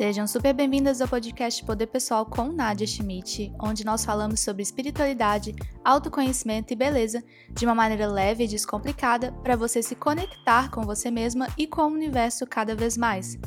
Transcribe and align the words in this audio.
Sejam 0.00 0.26
super 0.26 0.54
bem-vindas 0.54 1.02
ao 1.02 1.08
podcast 1.08 1.62
Poder 1.62 1.86
Pessoal 1.86 2.24
com 2.24 2.50
Nadia 2.50 2.86
Schmidt, 2.86 3.52
onde 3.60 3.84
nós 3.84 4.02
falamos 4.02 4.40
sobre 4.40 4.62
espiritualidade, 4.62 5.54
autoconhecimento 5.84 6.72
e 6.72 6.76
beleza 6.76 7.22
de 7.50 7.66
uma 7.66 7.74
maneira 7.74 8.06
leve 8.06 8.44
e 8.44 8.48
descomplicada 8.48 9.30
para 9.42 9.56
você 9.56 9.82
se 9.82 9.94
conectar 9.94 10.70
com 10.70 10.84
você 10.84 11.10
mesma 11.10 11.48
e 11.58 11.66
com 11.66 11.82
o 11.82 11.92
universo 11.92 12.46
cada 12.46 12.74
vez 12.74 12.96
mais. 12.96 13.38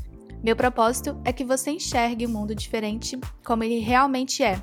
Meu 0.43 0.55
propósito 0.55 1.19
é 1.25 1.33
que 1.33 1.43
você 1.43 1.71
enxergue 1.71 2.27
o 2.27 2.29
mundo 2.29 2.53
diferente 2.53 3.19
como 3.43 3.63
ele 3.63 3.79
realmente 3.79 4.43
é, 4.43 4.61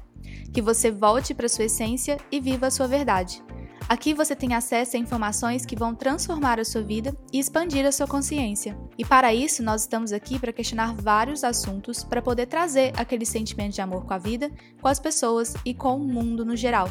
que 0.54 0.62
você 0.62 0.92
volte 0.92 1.34
para 1.34 1.48
sua 1.48 1.64
essência 1.64 2.18
e 2.30 2.38
viva 2.38 2.68
a 2.68 2.70
sua 2.70 2.86
verdade. 2.86 3.42
Aqui 3.88 4.14
você 4.14 4.36
tem 4.36 4.54
acesso 4.54 4.96
a 4.96 5.00
informações 5.00 5.66
que 5.66 5.74
vão 5.74 5.94
transformar 5.94 6.60
a 6.60 6.64
sua 6.64 6.82
vida 6.82 7.14
e 7.32 7.38
expandir 7.38 7.84
a 7.84 7.92
sua 7.92 8.06
consciência. 8.06 8.78
E 8.96 9.04
para 9.04 9.34
isso, 9.34 9.62
nós 9.62 9.82
estamos 9.82 10.12
aqui 10.12 10.38
para 10.38 10.52
questionar 10.52 10.94
vários 10.94 11.42
assuntos 11.42 12.04
para 12.04 12.22
poder 12.22 12.46
trazer 12.46 12.92
aquele 12.96 13.26
sentimento 13.26 13.74
de 13.74 13.80
amor 13.80 14.04
com 14.04 14.14
a 14.14 14.18
vida, 14.18 14.50
com 14.80 14.88
as 14.88 15.00
pessoas 15.00 15.54
e 15.64 15.74
com 15.74 15.96
o 15.96 16.04
mundo 16.04 16.44
no 16.44 16.54
geral. 16.54 16.88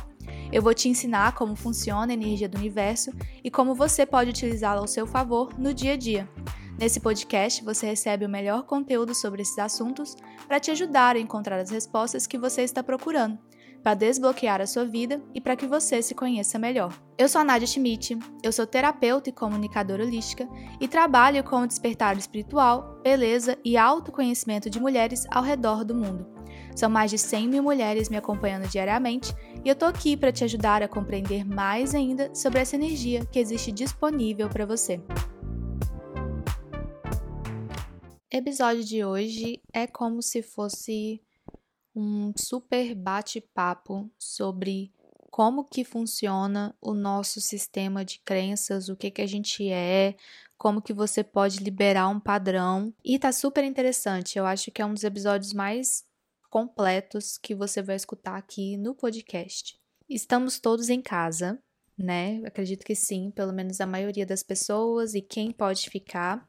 Eu 0.52 0.62
vou 0.62 0.74
te 0.74 0.90
ensinar 0.90 1.34
como 1.34 1.56
funciona 1.56 2.12
a 2.12 2.14
energia 2.14 2.50
do 2.50 2.58
universo 2.58 3.12
e 3.44 3.50
como 3.50 3.74
você 3.74 4.06
pode 4.06 4.32
utilizá-la 4.32 4.82
ao 4.82 4.88
seu 4.88 5.08
favor 5.08 5.58
no 5.58 5.74
dia 5.74 5.94
a 5.94 5.98
dia. 5.98 6.30
Nesse 6.78 7.00
podcast, 7.00 7.64
você 7.64 7.88
recebe 7.88 8.26
o 8.26 8.30
melhor 8.30 8.64
conteúdo 8.64 9.14
sobre 9.14 9.42
esses 9.42 9.60
assuntos 9.60 10.16
para 10.48 10.60
te 10.60 10.72
ajudar 10.72 11.16
a 11.16 11.20
encontrar 11.20 11.60
as 11.60 11.70
respostas 11.70 12.26
que 12.26 12.38
você 12.38 12.62
está 12.62 12.82
procurando 12.82 13.38
para 13.84 13.94
desbloquear 13.94 14.62
a 14.62 14.68
sua 14.68 14.86
vida 14.86 15.22
e 15.34 15.42
para 15.42 15.56
que 15.56 15.66
você 15.66 16.02
se 16.02 16.14
conheça 16.14 16.60
melhor. 16.60 16.94
Eu 17.18 17.30
sou 17.30 17.42
a 17.42 17.44
Nadia 17.44 17.68
Schmidt, 17.68 18.18
eu 18.44 18.52
sou 18.52 18.66
terapeuta 18.66 19.30
e 19.30 19.34
comunicadora 19.34 20.04
holística 20.04 20.48
e 20.80 20.88
trabalho 20.88 21.44
com 21.44 21.62
o 21.62 21.68
despertar 21.68 22.18
espiritual, 22.18 23.00
beleza 23.04 23.58
e 23.64 23.78
autoconhecimento 23.78 24.70
de 24.70 24.80
mulheres 24.80 25.26
ao 25.30 25.44
redor 25.44 25.84
do 25.84 25.96
mundo. 25.96 26.28
São 26.76 26.90
mais 26.90 27.12
de 27.12 27.18
100 27.18 27.48
mil 27.48 27.64
mulheres 27.64 28.10
me 28.10 28.18
acompanhando 28.18 28.68
diariamente 28.70 29.34
e 29.66 29.70
eu 29.70 29.76
tô 29.76 29.86
aqui 29.86 30.16
para 30.16 30.32
te 30.32 30.44
ajudar 30.44 30.82
a 30.82 30.88
compreender 30.88 31.46
mais 31.46 31.94
ainda 31.94 32.34
sobre 32.34 32.60
essa 32.60 32.76
energia 32.76 33.26
que 33.26 33.40
existe 33.40 33.72
disponível 33.72 34.50
para 34.50 34.66
você. 34.66 35.02
Episódio 38.32 38.84
de 38.84 39.04
hoje 39.04 39.60
é 39.74 39.88
como 39.88 40.22
se 40.22 40.44
fosse 40.44 41.20
um 41.96 42.32
super 42.38 42.96
bate-papo 42.96 44.10
sobre 44.18 44.94
como 45.30 45.64
que 45.64 45.84
funciona 45.84 46.76
o 46.82 46.94
nosso 46.94 47.40
sistema 47.40 48.04
de 48.04 48.20
crenças, 48.20 48.90
o 48.90 48.96
que 48.96 49.12
que 49.12 49.22
a 49.22 49.28
gente 49.28 49.70
é, 49.70 50.16
como 50.58 50.82
que 50.82 50.94
você 50.94 51.24
pode 51.24 51.60
liberar 51.60 52.10
um 52.10 52.20
padrão. 52.20 52.94
E 53.04 53.18
tá 53.18 53.32
super 53.32 53.64
interessante. 53.64 54.38
Eu 54.38 54.46
acho 54.46 54.72
que 54.72 54.82
é 54.82 54.86
um 54.86 54.94
dos 54.94 55.04
episódios 55.04 55.54
mais 55.54 56.04
completos 56.50 57.38
que 57.38 57.56
você 57.56 57.82
vai 57.82 57.96
escutar 57.96 58.36
aqui 58.36 58.76
no 58.76 58.94
podcast. 58.96 59.80
Estamos 60.10 60.60
todos 60.60 60.90
em 60.90 61.02
casa, 61.02 61.62
né? 61.98 62.42
Acredito 62.46 62.84
que 62.84 62.96
sim, 62.96 63.32
pelo 63.32 63.54
menos 63.54 63.80
a 63.80 63.86
maioria 63.86 64.26
das 64.26 64.44
pessoas 64.44 65.14
e 65.14 65.22
quem 65.22 65.52
pode 65.52 65.90
ficar. 65.90 66.48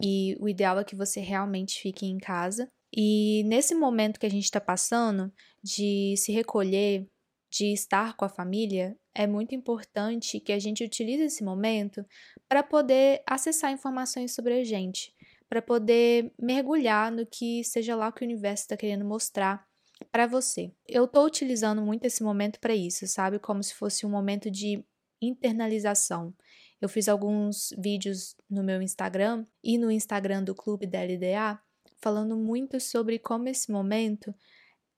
E 0.00 0.36
o 0.40 0.48
ideal 0.48 0.78
é 0.78 0.84
que 0.84 0.96
você 0.96 1.20
realmente 1.20 1.80
fique 1.80 2.06
em 2.06 2.18
casa. 2.18 2.68
E 2.94 3.42
nesse 3.44 3.74
momento 3.74 4.20
que 4.20 4.26
a 4.26 4.30
gente 4.30 4.44
está 4.44 4.60
passando, 4.60 5.32
de 5.62 6.14
se 6.16 6.30
recolher, 6.32 7.08
de 7.50 7.72
estar 7.72 8.16
com 8.16 8.24
a 8.24 8.28
família, 8.28 8.96
é 9.14 9.26
muito 9.26 9.54
importante 9.54 10.40
que 10.40 10.52
a 10.52 10.58
gente 10.58 10.84
utilize 10.84 11.22
esse 11.22 11.44
momento 11.44 12.04
para 12.48 12.62
poder 12.62 13.22
acessar 13.26 13.72
informações 13.72 14.34
sobre 14.34 14.54
a 14.54 14.64
gente, 14.64 15.14
para 15.48 15.60
poder 15.60 16.32
mergulhar 16.38 17.12
no 17.12 17.26
que 17.26 17.62
seja 17.62 17.94
lá 17.94 18.10
que 18.10 18.22
o 18.22 18.26
universo 18.26 18.64
está 18.64 18.76
querendo 18.76 19.04
mostrar 19.04 19.66
para 20.10 20.26
você. 20.26 20.72
Eu 20.88 21.04
estou 21.04 21.26
utilizando 21.26 21.82
muito 21.82 22.04
esse 22.04 22.22
momento 22.22 22.58
para 22.58 22.74
isso, 22.74 23.06
sabe? 23.06 23.38
Como 23.38 23.62
se 23.62 23.74
fosse 23.74 24.04
um 24.06 24.10
momento 24.10 24.50
de 24.50 24.82
internalização. 25.20 26.34
Eu 26.80 26.88
fiz 26.88 27.08
alguns 27.08 27.72
vídeos 27.78 28.34
no 28.50 28.64
meu 28.64 28.82
Instagram 28.82 29.46
e 29.62 29.78
no 29.78 29.90
Instagram 29.90 30.42
do 30.42 30.54
Clube 30.54 30.86
da 30.86 31.02
LDA 31.02 31.60
falando 32.02 32.36
muito 32.36 32.80
sobre 32.80 33.18
como 33.18 33.48
esse 33.48 33.70
momento 33.70 34.34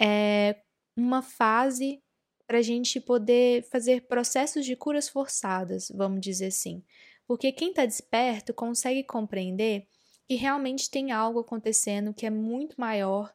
é 0.01 0.57
uma 0.97 1.23
fase 1.23 2.03
para 2.47 2.59
a 2.59 2.63
gente 2.63 3.01
poder 3.01 3.63
fazer 3.71 4.07
processos 4.07 4.65
de 4.65 4.75
curas 4.75 5.09
forçadas, 5.09 5.89
vamos 5.95 6.21
dizer 6.21 6.47
assim. 6.47 6.83
Porque 7.27 7.53
quem 7.53 7.71
está 7.71 7.87
desperto 7.87 8.53
consegue 8.53 9.05
compreender 9.05 9.87
que 10.27 10.35
realmente 10.35 10.91
tem 10.91 11.13
algo 11.13 11.41
acontecendo 11.41 12.15
que 12.15 12.27
é 12.27 12.31
muito 12.31 12.81
maior 12.81 13.33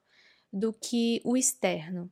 do 0.51 0.73
que 0.73 1.21
o 1.23 1.37
externo. 1.37 2.11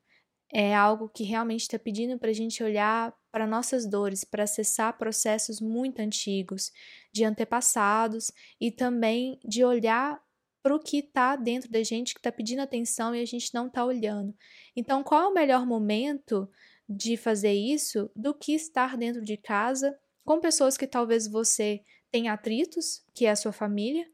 É 0.52 0.74
algo 0.74 1.10
que 1.10 1.24
realmente 1.24 1.62
está 1.62 1.78
pedindo 1.78 2.18
para 2.18 2.30
a 2.30 2.34
gente 2.34 2.64
olhar 2.64 3.14
para 3.32 3.46
nossas 3.46 3.86
dores, 3.86 4.24
para 4.24 4.44
acessar 4.44 4.98
processos 4.98 5.60
muito 5.60 6.00
antigos, 6.00 6.72
de 7.12 7.24
antepassados 7.24 8.32
e 8.60 8.72
também 8.72 9.40
de 9.44 9.64
olhar 9.64 10.20
para 10.62 10.76
o 10.76 10.80
que 10.80 11.00
está 11.00 11.36
dentro 11.36 11.70
da 11.72 11.82
gente, 11.84 12.14
que 12.14 12.20
está 12.20 12.32
pedindo 12.32 12.62
atenção 12.62 13.16
e 13.16 13.22
a 13.22 13.26
gente 13.26 13.54
não 13.54 13.68
está 13.68 13.86
olhando. 13.86 14.36
Então, 14.76 15.04
qual 15.04 15.24
é 15.24 15.28
o 15.28 15.34
melhor 15.34 15.66
momento 15.66 16.50
de 16.88 17.18
fazer 17.18 17.54
isso 17.54 18.10
do 18.16 18.34
que 18.34 18.54
estar 18.54 18.98
dentro 18.98 19.22
de 19.22 19.38
casa 19.38 19.98
com 20.24 20.40
pessoas 20.40 20.78
que 20.78 20.88
talvez 20.88 21.28
você 21.28 21.82
tenha 22.12 22.34
atritos, 22.34 23.04
que 23.14 23.26
é 23.26 23.32
a 23.32 23.36
sua 23.36 23.52
família, 23.52 24.06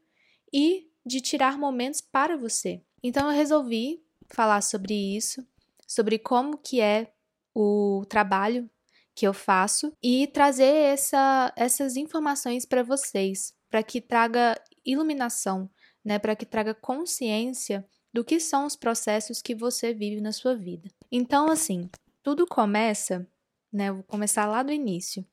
e 0.52 0.88
de 1.04 1.20
tirar 1.20 1.58
momentos 1.58 2.00
para 2.00 2.36
você. 2.36 2.82
Então, 3.02 3.28
eu 3.28 3.36
resolvi 3.36 4.02
falar 4.28 4.62
sobre 4.62 4.94
isso, 4.94 5.46
sobre 5.86 6.18
como 6.18 6.58
que 6.58 6.80
é 6.80 7.12
o 7.54 8.04
trabalho 8.08 8.68
que 9.14 9.26
eu 9.26 9.32
faço 9.32 9.92
e 10.02 10.26
trazer 10.26 10.64
essa, 10.64 11.52
essas 11.56 11.96
informações 11.96 12.66
para 12.66 12.82
vocês, 12.82 13.54
para 13.70 13.82
que 13.82 14.00
traga 14.00 14.60
iluminação, 14.84 15.70
né, 16.04 16.18
para 16.18 16.36
que 16.36 16.44
traga 16.44 16.74
consciência 16.74 17.86
do 18.12 18.24
que 18.24 18.38
são 18.38 18.66
os 18.66 18.76
processos 18.76 19.42
que 19.42 19.54
você 19.54 19.92
vive 19.92 20.20
na 20.20 20.32
sua 20.32 20.54
vida. 20.54 20.88
Então, 21.10 21.48
assim, 21.50 21.88
tudo 22.22 22.46
começa, 22.46 23.26
né, 23.72 23.90
vou 23.90 24.04
começar 24.04 24.46
lá 24.46 24.62
do 24.62 24.72
início, 24.72 25.26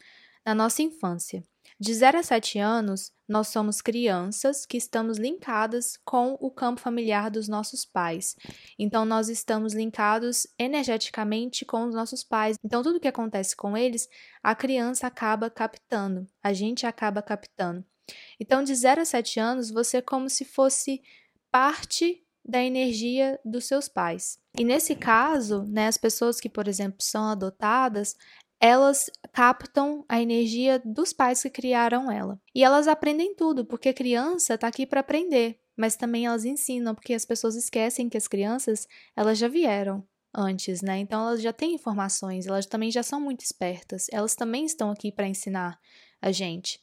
na 0.46 0.56
nossa 0.56 0.82
infância. 0.82 1.44
De 1.80 1.94
0 1.94 2.20
a 2.20 2.24
7 2.24 2.60
anos, 2.60 3.12
nós 3.28 3.48
somos 3.48 3.82
crianças 3.82 4.66
que 4.66 4.78
estamos 4.78 5.18
linkadas 5.18 5.98
com 6.06 6.38
o 6.40 6.52
campo 6.52 6.80
familiar 6.80 7.32
dos 7.32 7.48
nossos 7.48 7.86
pais. 7.86 8.36
Então, 8.78 9.06
nós 9.06 9.30
estamos 9.30 9.74
linkados 9.74 10.46
energeticamente 10.60 11.66
com 11.66 11.86
os 11.86 11.96
nossos 11.96 12.24
pais. 12.24 12.58
Então, 12.64 12.84
tudo 12.84 13.00
que 13.00 13.08
acontece 13.08 13.56
com 13.56 13.76
eles, 13.76 14.08
a 14.44 14.54
criança 14.54 15.08
acaba 15.08 15.50
captando, 15.50 16.28
a 16.44 16.54
gente 16.54 16.86
acaba 16.86 17.22
captando. 17.22 17.84
Então, 18.40 18.64
de 18.64 18.74
0 18.74 19.02
a 19.02 19.06
7 19.06 19.40
anos, 19.40 19.70
você 19.70 19.98
é 19.98 20.02
como 20.02 20.30
se 20.30 20.46
fosse 20.46 21.02
parte 21.52 22.24
da 22.44 22.64
energia 22.64 23.40
dos 23.46 23.66
seus 23.66 23.88
pais. 23.88 24.40
E 24.58 24.64
nesse 24.64 24.96
caso, 24.96 25.64
né, 25.64 25.88
as 25.88 25.98
pessoas 25.98 26.40
que, 26.40 26.50
por 26.50 26.68
exemplo, 26.68 26.98
são 27.02 27.26
adotadas, 27.26 28.16
elas 28.60 29.10
captam 29.32 30.06
a 30.08 30.22
energia 30.22 30.80
dos 30.84 31.14
pais 31.14 31.42
que 31.42 31.50
criaram 31.50 32.12
ela. 32.12 32.40
E 32.54 32.64
elas 32.64 32.88
aprendem 32.88 33.36
tudo, 33.36 33.66
porque 33.66 33.90
a 33.90 33.94
criança 33.94 34.54
está 34.54 34.68
aqui 34.68 34.86
para 34.86 35.00
aprender, 35.00 35.60
mas 35.76 35.96
também 35.96 36.26
elas 36.26 36.46
ensinam, 36.46 36.94
porque 36.94 37.14
as 37.14 37.26
pessoas 37.26 37.56
esquecem 37.56 38.10
que 38.10 38.18
as 38.18 38.28
crianças, 38.28 38.88
elas 39.16 39.38
já 39.38 39.48
vieram 39.48 40.04
antes, 40.34 40.82
né? 40.82 41.00
Então 41.00 41.22
elas 41.22 41.42
já 41.42 41.52
têm 41.52 41.74
informações, 41.74 42.46
elas 42.46 42.66
também 42.66 42.92
já 42.92 43.04
são 43.04 43.20
muito 43.20 43.42
espertas. 43.42 44.08
Elas 44.12 44.36
também 44.36 44.66
estão 44.66 44.92
aqui 44.92 45.12
para 45.12 45.28
ensinar 45.28 45.80
a 46.22 46.32
gente. 46.32 46.80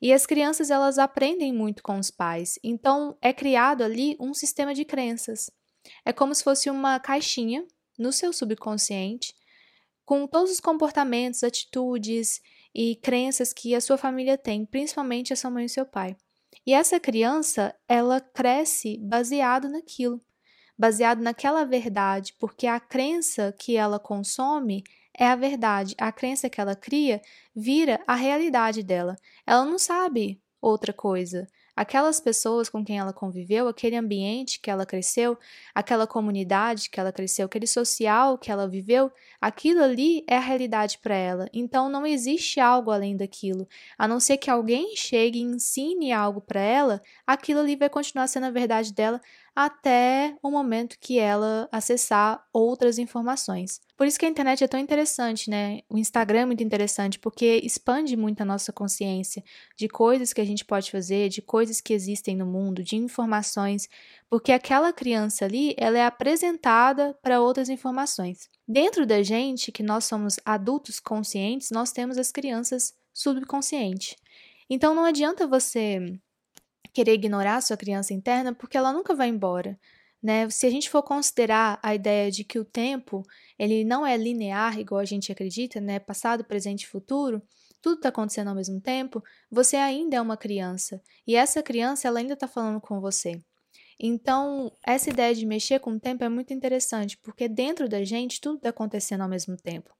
E 0.00 0.12
as 0.12 0.26
crianças 0.26 0.70
elas 0.70 0.98
aprendem 0.98 1.52
muito 1.52 1.82
com 1.82 1.98
os 1.98 2.10
pais. 2.10 2.58
Então 2.62 3.16
é 3.20 3.32
criado 3.32 3.82
ali 3.82 4.16
um 4.20 4.34
sistema 4.34 4.74
de 4.74 4.84
crenças. 4.84 5.50
É 6.04 6.12
como 6.12 6.34
se 6.34 6.44
fosse 6.44 6.68
uma 6.68 6.98
caixinha 6.98 7.66
no 7.98 8.12
seu 8.12 8.32
subconsciente 8.32 9.34
com 10.06 10.26
todos 10.26 10.52
os 10.52 10.60
comportamentos, 10.60 11.42
atitudes 11.42 12.40
e 12.72 12.94
crenças 12.96 13.52
que 13.52 13.74
a 13.74 13.80
sua 13.80 13.98
família 13.98 14.38
tem, 14.38 14.64
principalmente 14.64 15.32
a 15.32 15.36
sua 15.36 15.50
mãe 15.50 15.64
e 15.64 15.68
seu 15.68 15.84
pai. 15.84 16.16
E 16.64 16.72
essa 16.72 17.00
criança, 17.00 17.74
ela 17.88 18.20
cresce 18.20 18.98
baseado 18.98 19.68
naquilo, 19.68 20.22
baseado 20.78 21.20
naquela 21.20 21.64
verdade, 21.64 22.34
porque 22.38 22.66
a 22.68 22.78
crença 22.78 23.52
que 23.58 23.76
ela 23.76 23.98
consome 23.98 24.84
é 25.18 25.26
a 25.26 25.36
verdade. 25.36 25.94
A 25.98 26.12
crença 26.12 26.50
que 26.50 26.60
ela 26.60 26.76
cria 26.76 27.20
vira 27.54 28.00
a 28.06 28.14
realidade 28.14 28.82
dela. 28.82 29.16
Ela 29.46 29.64
não 29.64 29.78
sabe 29.78 30.40
outra 30.60 30.92
coisa. 30.92 31.46
Aquelas 31.76 32.18
pessoas 32.18 32.70
com 32.70 32.82
quem 32.82 32.98
ela 32.98 33.12
conviveu, 33.12 33.68
aquele 33.68 33.96
ambiente 33.96 34.58
que 34.58 34.70
ela 34.70 34.86
cresceu, 34.86 35.38
aquela 35.74 36.06
comunidade 36.06 36.88
que 36.88 36.98
ela 36.98 37.12
cresceu, 37.12 37.44
aquele 37.44 37.66
social 37.66 38.38
que 38.38 38.50
ela 38.50 38.66
viveu, 38.66 39.12
aquilo 39.38 39.82
ali 39.82 40.24
é 40.26 40.38
a 40.38 40.40
realidade 40.40 40.98
para 41.02 41.14
ela. 41.14 41.50
Então 41.52 41.90
não 41.90 42.06
existe 42.06 42.58
algo 42.60 42.90
além 42.90 43.14
daquilo. 43.14 43.68
A 43.98 44.08
não 44.08 44.18
ser 44.18 44.38
que 44.38 44.50
alguém 44.50 44.96
chegue 44.96 45.38
e 45.38 45.42
ensine 45.42 46.12
algo 46.12 46.40
para 46.40 46.60
ela, 46.60 47.02
aquilo 47.26 47.60
ali 47.60 47.76
vai 47.76 47.90
continuar 47.90 48.26
sendo 48.26 48.46
a 48.46 48.50
verdade 48.50 48.94
dela 48.94 49.20
até 49.56 50.36
o 50.42 50.50
momento 50.50 50.98
que 51.00 51.18
ela 51.18 51.66
acessar 51.72 52.44
outras 52.52 52.98
informações. 52.98 53.80
Por 53.96 54.06
isso 54.06 54.18
que 54.18 54.26
a 54.26 54.28
internet 54.28 54.62
é 54.62 54.68
tão 54.68 54.78
interessante, 54.78 55.48
né? 55.48 55.80
O 55.88 55.96
Instagram 55.96 56.40
é 56.40 56.44
muito 56.44 56.62
interessante 56.62 57.18
porque 57.18 57.58
expande 57.64 58.14
muito 58.18 58.42
a 58.42 58.44
nossa 58.44 58.70
consciência 58.70 59.42
de 59.74 59.88
coisas 59.88 60.34
que 60.34 60.42
a 60.42 60.44
gente 60.44 60.62
pode 60.62 60.90
fazer, 60.90 61.30
de 61.30 61.40
coisas 61.40 61.80
que 61.80 61.94
existem 61.94 62.36
no 62.36 62.44
mundo, 62.44 62.82
de 62.82 62.96
informações, 62.96 63.88
porque 64.28 64.52
aquela 64.52 64.92
criança 64.92 65.46
ali, 65.46 65.74
ela 65.78 65.96
é 65.96 66.04
apresentada 66.04 67.16
para 67.22 67.40
outras 67.40 67.70
informações. 67.70 68.50
Dentro 68.68 69.06
da 69.06 69.22
gente, 69.22 69.72
que 69.72 69.82
nós 69.82 70.04
somos 70.04 70.38
adultos 70.44 71.00
conscientes, 71.00 71.70
nós 71.70 71.92
temos 71.92 72.18
as 72.18 72.30
crianças 72.30 72.92
subconscientes. 73.14 74.16
Então 74.68 74.94
não 74.94 75.06
adianta 75.06 75.46
você 75.46 76.18
querer 76.96 77.12
ignorar 77.12 77.60
sua 77.60 77.76
criança 77.76 78.14
interna, 78.14 78.54
porque 78.54 78.74
ela 78.74 78.90
nunca 78.90 79.14
vai 79.14 79.28
embora. 79.28 79.78
Né? 80.22 80.48
Se 80.48 80.66
a 80.66 80.70
gente 80.70 80.88
for 80.88 81.02
considerar 81.02 81.78
a 81.82 81.94
ideia 81.94 82.30
de 82.30 82.42
que 82.42 82.58
o 82.58 82.64
tempo 82.64 83.22
ele 83.58 83.84
não 83.84 84.06
é 84.06 84.16
linear, 84.16 84.80
igual 84.80 85.02
a 85.02 85.04
gente 85.04 85.30
acredita, 85.30 85.78
né? 85.78 85.98
passado, 85.98 86.42
presente 86.42 86.84
e 86.84 86.86
futuro, 86.86 87.42
tudo 87.82 87.96
está 87.96 88.08
acontecendo 88.08 88.48
ao 88.48 88.54
mesmo 88.54 88.80
tempo, 88.80 89.22
você 89.50 89.76
ainda 89.76 90.16
é 90.16 90.20
uma 90.22 90.38
criança. 90.38 91.02
E 91.26 91.36
essa 91.36 91.62
criança 91.62 92.08
ela 92.08 92.18
ainda 92.18 92.32
está 92.32 92.48
falando 92.48 92.80
com 92.80 92.98
você. 92.98 93.38
Então, 94.00 94.72
essa 94.82 95.10
ideia 95.10 95.34
de 95.34 95.44
mexer 95.44 95.78
com 95.78 95.92
o 95.92 96.00
tempo 96.00 96.24
é 96.24 96.30
muito 96.30 96.54
interessante, 96.54 97.18
porque 97.18 97.46
dentro 97.46 97.90
da 97.90 98.02
gente 98.04 98.40
tudo 98.40 98.56
está 98.56 98.70
acontecendo 98.70 99.20
ao 99.20 99.28
mesmo 99.28 99.54
tempo. 99.54 99.94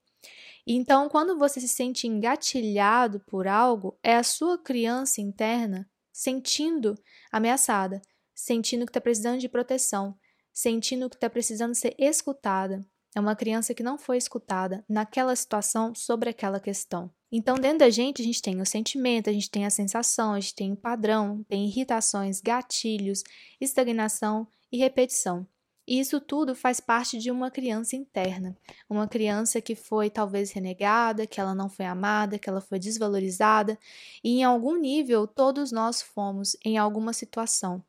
Então, 0.65 1.07
quando 1.09 1.37
você 1.37 1.59
se 1.59 1.67
sente 1.67 2.07
engatilhado 2.07 3.19
por 3.19 3.47
algo, 3.47 3.97
é 4.01 4.15
a 4.15 4.23
sua 4.23 4.57
criança 4.57 5.21
interna 5.21 5.87
sentindo 6.17 6.97
ameaçada, 7.31 8.01
sentindo 8.33 8.87
que 8.87 8.89
está 8.89 8.99
precisando 8.99 9.39
de 9.39 9.47
proteção, 9.47 10.17
sentindo 10.51 11.07
que 11.07 11.15
está 11.15 11.29
precisando 11.29 11.75
ser 11.75 11.93
escutada. 11.95 12.81
É 13.15 13.19
uma 13.19 13.35
criança 13.35 13.71
que 13.71 13.83
não 13.83 13.99
foi 13.99 14.17
escutada 14.17 14.83
naquela 14.89 15.35
situação 15.35 15.93
sobre 15.93 16.31
aquela 16.31 16.59
questão. 16.59 17.11
Então, 17.31 17.55
dentro 17.55 17.79
da 17.79 17.89
gente, 17.91 18.23
a 18.23 18.25
gente 18.25 18.41
tem 18.41 18.59
o 18.59 18.65
sentimento, 18.65 19.29
a 19.29 19.33
gente 19.33 19.51
tem 19.51 19.67
a 19.67 19.69
sensação, 19.69 20.33
a 20.33 20.39
gente 20.39 20.55
tem 20.55 20.73
o 20.73 20.77
padrão, 20.77 21.43
tem 21.47 21.67
irritações, 21.67 22.41
gatilhos, 22.41 23.21
estagnação 23.61 24.47
e 24.71 24.77
repetição. 24.79 25.47
E 25.87 25.99
isso 25.99 26.19
tudo 26.19 26.53
faz 26.53 26.79
parte 26.79 27.17
de 27.17 27.31
uma 27.31 27.49
criança 27.49 27.95
interna, 27.95 28.57
uma 28.89 29.07
criança 29.07 29.61
que 29.61 29.73
foi 29.73 30.09
talvez 30.09 30.51
renegada, 30.51 31.25
que 31.25 31.39
ela 31.39 31.55
não 31.55 31.69
foi 31.69 31.85
amada, 31.85 32.37
que 32.37 32.49
ela 32.49 32.59
foi 32.59 32.77
desvalorizada, 32.77 33.79
e 34.23 34.39
em 34.39 34.43
algum 34.43 34.75
nível 34.75 35.25
todos 35.25 35.71
nós 35.71 36.01
fomos 36.01 36.57
em 36.65 36.77
alguma 36.77 37.13
situação. 37.13 37.83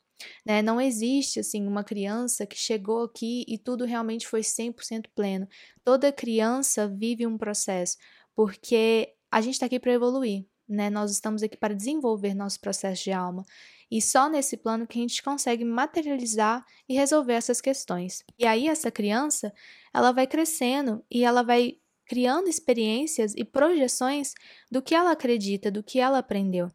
Né? 0.44 0.62
Não 0.62 0.80
existe 0.80 1.40
assim 1.40 1.66
uma 1.66 1.84
criança 1.84 2.46
que 2.46 2.56
chegou 2.56 3.04
aqui 3.04 3.44
e 3.48 3.58
tudo 3.58 3.84
realmente 3.84 4.26
foi 4.26 4.40
100% 4.40 5.06
pleno. 5.14 5.48
Toda 5.84 6.12
criança 6.12 6.88
vive 6.88 7.26
um 7.26 7.38
processo, 7.38 7.96
porque 8.34 9.14
a 9.30 9.40
gente 9.40 9.54
está 9.54 9.66
aqui 9.66 9.78
para 9.78 9.92
evoluir, 9.92 10.44
né? 10.68 10.90
Nós 10.90 11.10
estamos 11.10 11.42
aqui 11.42 11.56
para 11.56 11.74
desenvolver 11.74 12.34
nosso 12.34 12.60
processo 12.60 13.04
de 13.04 13.12
alma. 13.12 13.44
E 13.90 14.02
só 14.02 14.28
nesse 14.28 14.56
plano 14.56 14.86
que 14.86 14.98
a 14.98 15.02
gente 15.02 15.22
consegue 15.22 15.64
materializar 15.64 16.64
e 16.88 16.94
resolver 16.94 17.32
essas 17.32 17.60
questões. 17.60 18.22
E 18.38 18.46
aí 18.46 18.68
essa 18.68 18.90
criança, 18.90 19.52
ela 19.94 20.12
vai 20.12 20.26
crescendo 20.26 21.02
e 21.10 21.24
ela 21.24 21.42
vai 21.42 21.78
criando 22.06 22.48
experiências 22.48 23.34
e 23.36 23.44
projeções 23.44 24.34
do 24.70 24.82
que 24.82 24.94
ela 24.94 25.12
acredita, 25.12 25.70
do 25.70 25.82
que 25.82 26.00
ela 26.00 26.18
aprendeu. 26.18 26.70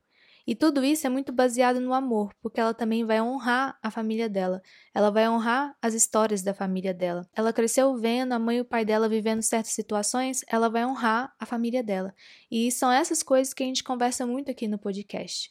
E 0.46 0.56
tudo 0.56 0.84
isso 0.84 1.08
é 1.08 1.10
muito 1.10 1.32
baseado 1.32 1.80
no 1.80 1.94
amor, 1.94 2.34
porque 2.42 2.60
ela 2.60 2.74
também 2.74 3.06
vai 3.06 3.22
honrar 3.22 3.78
a 3.82 3.90
família 3.90 4.28
dela. 4.28 4.62
Ela 4.94 5.10
vai 5.10 5.28
honrar 5.30 5.74
as 5.82 5.94
histórias 5.94 6.42
da 6.42 6.54
família 6.54 6.94
dela. 6.94 7.26
Ela 7.34 7.54
cresceu 7.54 7.96
vendo 7.96 8.34
a 8.34 8.40
mãe 8.40 8.58
e 8.58 8.62
o 8.62 8.66
pai 8.66 8.84
dela 8.84 9.08
vivendo 9.08 9.42
certas 9.42 9.74
situações, 9.74 10.44
ela 10.48 10.70
vai 10.70 10.86
honrar 10.86 11.34
a 11.40 11.46
família 11.46 11.82
dela. 11.82 12.14
E 12.52 12.70
são 12.72 12.92
essas 12.92 13.24
coisas 13.24 13.54
que 13.54 13.64
a 13.64 13.66
gente 13.66 13.84
conversa 13.84 14.26
muito 14.26 14.52
aqui 14.52 14.68
no 14.68 14.78
podcast. 14.78 15.50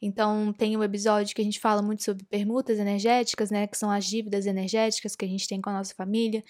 Então, 0.00 0.52
tem 0.52 0.76
um 0.76 0.84
episódio 0.84 1.34
que 1.34 1.40
a 1.40 1.44
gente 1.44 1.58
fala 1.58 1.80
muito 1.80 2.02
sobre 2.02 2.24
permutas 2.24 2.78
energéticas, 2.78 3.50
né, 3.50 3.66
que 3.66 3.78
são 3.78 3.90
as 3.90 4.04
dívidas 4.04 4.44
energéticas 4.44 5.16
que 5.16 5.24
a 5.24 5.28
gente 5.28 5.48
tem 5.48 5.60
com 5.60 5.70
a 5.70 5.72
nossa 5.72 5.94
família. 5.94 6.44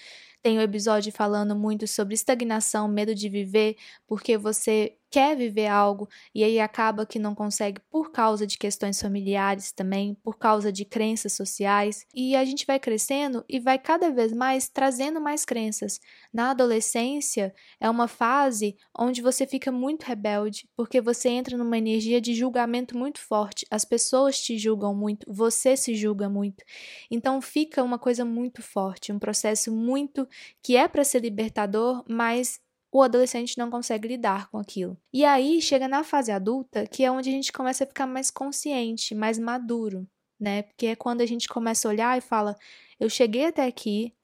Tem 0.46 0.58
o 0.58 0.60
um 0.60 0.62
episódio 0.62 1.10
falando 1.10 1.56
muito 1.56 1.88
sobre 1.88 2.14
estagnação, 2.14 2.86
medo 2.86 3.12
de 3.16 3.28
viver, 3.28 3.74
porque 4.06 4.38
você 4.38 4.96
quer 5.10 5.36
viver 5.36 5.66
algo 5.66 6.08
e 6.34 6.44
aí 6.44 6.60
acaba 6.60 7.06
que 7.06 7.18
não 7.18 7.34
consegue 7.34 7.80
por 7.90 8.10
causa 8.10 8.46
de 8.46 8.58
questões 8.58 9.00
familiares 9.00 9.72
também, 9.72 10.14
por 10.22 10.36
causa 10.36 10.72
de 10.72 10.84
crenças 10.84 11.32
sociais, 11.32 12.04
e 12.14 12.36
a 12.36 12.44
gente 12.44 12.66
vai 12.66 12.78
crescendo 12.78 13.44
e 13.48 13.58
vai 13.58 13.78
cada 13.78 14.10
vez 14.10 14.32
mais 14.32 14.68
trazendo 14.68 15.20
mais 15.20 15.44
crenças. 15.44 16.00
Na 16.32 16.50
adolescência 16.50 17.54
é 17.80 17.88
uma 17.88 18.08
fase 18.08 18.76
onde 18.94 19.22
você 19.22 19.46
fica 19.46 19.72
muito 19.72 20.04
rebelde, 20.04 20.68
porque 20.76 21.00
você 21.00 21.28
entra 21.28 21.56
numa 21.56 21.78
energia 21.78 22.20
de 22.20 22.34
julgamento 22.34 22.96
muito 22.96 23.20
forte. 23.20 23.66
As 23.70 23.84
pessoas 23.84 24.40
te 24.40 24.58
julgam 24.58 24.94
muito, 24.94 25.24
você 25.32 25.76
se 25.76 25.94
julga 25.94 26.28
muito. 26.28 26.62
Então 27.10 27.40
fica 27.40 27.82
uma 27.82 27.98
coisa 27.98 28.24
muito 28.24 28.60
forte, 28.60 29.12
um 29.12 29.18
processo 29.18 29.72
muito 29.72 30.28
que 30.62 30.76
é 30.76 30.88
para 30.88 31.04
ser 31.04 31.20
libertador, 31.20 32.04
mas 32.08 32.60
o 32.92 33.02
adolescente 33.02 33.58
não 33.58 33.70
consegue 33.70 34.08
lidar 34.08 34.48
com 34.50 34.58
aquilo. 34.58 34.96
E 35.12 35.24
aí 35.24 35.60
chega 35.60 35.88
na 35.88 36.02
fase 36.02 36.32
adulta, 36.32 36.86
que 36.86 37.04
é 37.04 37.10
onde 37.10 37.28
a 37.28 37.32
gente 37.32 37.52
começa 37.52 37.84
a 37.84 37.86
ficar 37.86 38.06
mais 38.06 38.30
consciente, 38.30 39.14
mais 39.14 39.38
maduro, 39.38 40.08
né? 40.40 40.62
Porque 40.62 40.86
é 40.86 40.96
quando 40.96 41.20
a 41.20 41.26
gente 41.26 41.48
começa 41.48 41.86
a 41.86 41.90
olhar 41.90 42.16
e 42.16 42.20
fala: 42.20 42.56
eu 42.98 43.08
cheguei 43.10 43.46
até 43.46 43.66
aqui 43.66 44.14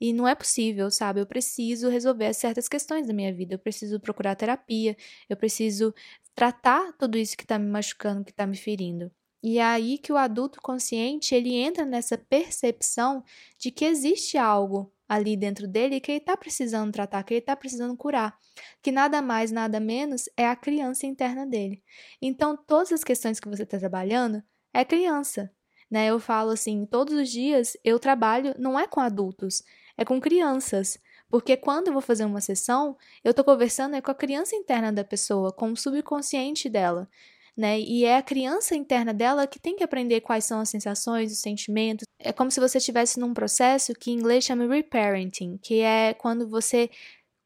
e 0.00 0.12
não 0.12 0.26
é 0.26 0.34
possível, 0.34 0.90
sabe? 0.90 1.20
Eu 1.20 1.26
preciso 1.26 1.88
resolver 1.88 2.32
certas 2.34 2.68
questões 2.68 3.06
da 3.06 3.12
minha 3.12 3.32
vida, 3.32 3.54
eu 3.54 3.58
preciso 3.58 4.00
procurar 4.00 4.34
terapia, 4.34 4.96
eu 5.28 5.36
preciso 5.36 5.94
tratar 6.34 6.92
tudo 6.94 7.18
isso 7.18 7.36
que 7.36 7.46
tá 7.46 7.58
me 7.58 7.70
machucando, 7.70 8.24
que 8.24 8.32
tá 8.32 8.46
me 8.46 8.56
ferindo. 8.56 9.10
E 9.42 9.58
é 9.58 9.64
aí 9.64 9.98
que 9.98 10.12
o 10.12 10.16
adulto 10.16 10.60
consciente, 10.60 11.34
ele 11.34 11.54
entra 11.54 11.84
nessa 11.84 12.16
percepção 12.16 13.24
de 13.58 13.70
que 13.70 13.84
existe 13.84 14.38
algo 14.38 14.92
ali 15.12 15.36
dentro 15.36 15.68
dele 15.68 16.00
que 16.00 16.10
ele 16.10 16.18
está 16.20 16.34
precisando 16.34 16.90
tratar, 16.90 17.22
que 17.22 17.34
ele 17.34 17.40
está 17.40 17.54
precisando 17.54 17.94
curar, 17.94 18.34
que 18.80 18.90
nada 18.90 19.20
mais, 19.20 19.52
nada 19.52 19.78
menos 19.78 20.26
é 20.38 20.46
a 20.48 20.56
criança 20.56 21.06
interna 21.06 21.46
dele. 21.46 21.82
Então, 22.20 22.56
todas 22.56 22.92
as 22.92 23.04
questões 23.04 23.38
que 23.38 23.46
você 23.46 23.62
está 23.64 23.78
trabalhando 23.78 24.42
é 24.72 24.82
criança. 24.86 25.52
Né? 25.90 26.06
Eu 26.06 26.18
falo 26.18 26.52
assim, 26.52 26.86
todos 26.86 27.12
os 27.12 27.28
dias 27.28 27.76
eu 27.84 27.98
trabalho 27.98 28.54
não 28.58 28.80
é 28.80 28.86
com 28.86 29.00
adultos, 29.00 29.62
é 29.98 30.04
com 30.04 30.18
crianças. 30.18 30.98
Porque 31.28 31.58
quando 31.58 31.88
eu 31.88 31.92
vou 31.92 32.00
fazer 32.00 32.24
uma 32.24 32.40
sessão, 32.40 32.96
eu 33.22 33.32
estou 33.32 33.44
conversando 33.44 33.94
é 33.94 34.00
com 34.00 34.10
a 34.10 34.14
criança 34.14 34.56
interna 34.56 34.90
da 34.90 35.04
pessoa, 35.04 35.52
com 35.52 35.72
o 35.72 35.76
subconsciente 35.76 36.70
dela 36.70 37.06
né? 37.56 37.78
E 37.80 38.04
é 38.04 38.16
a 38.16 38.22
criança 38.22 38.74
interna 38.74 39.12
dela 39.12 39.46
que 39.46 39.58
tem 39.58 39.76
que 39.76 39.84
aprender 39.84 40.20
quais 40.20 40.44
são 40.44 40.60
as 40.60 40.68
sensações, 40.70 41.32
os 41.32 41.38
sentimentos. 41.40 42.06
É 42.18 42.32
como 42.32 42.50
se 42.50 42.60
você 42.60 42.78
estivesse 42.78 43.20
num 43.20 43.34
processo 43.34 43.92
que 43.94 44.10
em 44.10 44.14
inglês 44.14 44.44
chama 44.44 44.66
reparenting, 44.66 45.58
que 45.58 45.80
é 45.80 46.14
quando 46.14 46.48
você 46.48 46.90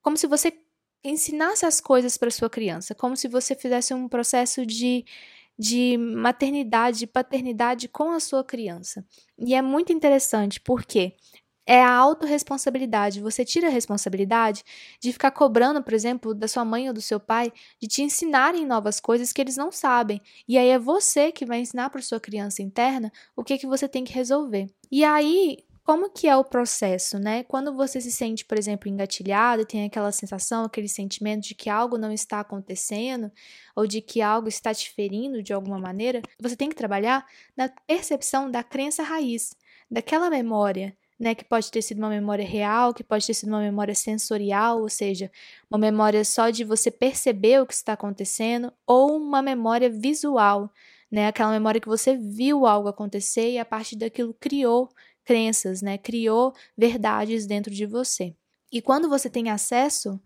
como 0.02 0.16
se 0.16 0.26
você 0.26 0.52
ensinasse 1.04 1.66
as 1.66 1.80
coisas 1.80 2.16
para 2.16 2.30
sua 2.30 2.50
criança, 2.50 2.94
como 2.94 3.16
se 3.16 3.28
você 3.28 3.54
fizesse 3.54 3.94
um 3.94 4.08
processo 4.08 4.64
de 4.66 5.04
de 5.58 5.96
maternidade, 5.98 6.98
de 7.00 7.06
paternidade 7.06 7.88
com 7.88 8.10
a 8.12 8.20
sua 8.20 8.44
criança. 8.44 9.04
E 9.38 9.54
é 9.54 9.62
muito 9.62 9.92
interessante 9.92 10.60
porque 10.60 11.14
é 11.66 11.82
a 11.82 11.90
autorresponsabilidade. 11.90 13.20
Você 13.20 13.44
tira 13.44 13.66
a 13.66 13.70
responsabilidade 13.70 14.62
de 15.00 15.12
ficar 15.12 15.32
cobrando, 15.32 15.82
por 15.82 15.92
exemplo, 15.92 16.32
da 16.32 16.46
sua 16.46 16.64
mãe 16.64 16.86
ou 16.88 16.94
do 16.94 17.02
seu 17.02 17.18
pai, 17.18 17.52
de 17.80 17.88
te 17.88 18.02
ensinarem 18.02 18.64
novas 18.64 19.00
coisas 19.00 19.32
que 19.32 19.40
eles 19.40 19.56
não 19.56 19.72
sabem. 19.72 20.20
E 20.46 20.56
aí 20.56 20.68
é 20.68 20.78
você 20.78 21.32
que 21.32 21.44
vai 21.44 21.60
ensinar 21.60 21.90
para 21.90 22.00
sua 22.00 22.20
criança 22.20 22.62
interna 22.62 23.12
o 23.34 23.42
que, 23.42 23.58
que 23.58 23.66
você 23.66 23.88
tem 23.88 24.04
que 24.04 24.12
resolver. 24.12 24.68
E 24.90 25.04
aí, 25.04 25.58
como 25.82 26.10
que 26.10 26.28
é 26.28 26.36
o 26.36 26.44
processo, 26.44 27.18
né? 27.18 27.42
Quando 27.44 27.74
você 27.74 28.00
se 28.00 28.10
sente, 28.10 28.44
por 28.44 28.58
exemplo, 28.58 28.88
engatilhado, 28.88 29.64
tem 29.64 29.84
aquela 29.84 30.12
sensação, 30.12 30.64
aquele 30.64 30.88
sentimento 30.88 31.42
de 31.48 31.54
que 31.54 31.70
algo 31.70 31.98
não 31.98 32.12
está 32.12 32.40
acontecendo 32.40 33.30
ou 33.74 33.86
de 33.86 34.00
que 34.00 34.20
algo 34.20 34.48
está 34.48 34.74
te 34.74 34.90
ferindo 34.92 35.42
de 35.42 35.52
alguma 35.52 35.78
maneira, 35.78 36.22
você 36.40 36.56
tem 36.56 36.68
que 36.68 36.74
trabalhar 36.74 37.26
na 37.56 37.68
percepção 37.68 38.50
da 38.50 38.62
crença 38.62 39.02
raiz, 39.02 39.56
daquela 39.90 40.30
memória 40.30 40.96
né, 41.18 41.34
que 41.34 41.44
pode 41.44 41.70
ter 41.70 41.82
sido 41.82 41.98
uma 41.98 42.10
memória 42.10 42.46
real, 42.46 42.92
que 42.92 43.02
pode 43.02 43.26
ter 43.26 43.34
sido 43.34 43.48
uma 43.48 43.60
memória 43.60 43.94
sensorial, 43.94 44.80
ou 44.80 44.88
seja, 44.88 45.30
uma 45.70 45.78
memória 45.78 46.24
só 46.24 46.50
de 46.50 46.62
você 46.64 46.90
perceber 46.90 47.60
o 47.60 47.66
que 47.66 47.74
está 47.74 47.94
acontecendo, 47.94 48.72
ou 48.86 49.16
uma 49.16 49.40
memória 49.40 49.88
visual, 49.88 50.70
né, 51.10 51.28
aquela 51.28 51.50
memória 51.50 51.80
que 51.80 51.88
você 51.88 52.16
viu 52.16 52.66
algo 52.66 52.88
acontecer 52.88 53.52
e 53.52 53.58
a 53.58 53.64
partir 53.64 53.96
daquilo 53.96 54.34
criou 54.34 54.88
crenças, 55.24 55.82
né, 55.82 55.96
criou 55.96 56.52
verdades 56.76 57.46
dentro 57.46 57.72
de 57.72 57.86
você. 57.86 58.34
E 58.70 58.82
quando 58.82 59.08
você 59.08 59.30
tem 59.30 59.48
acesso 59.50 60.20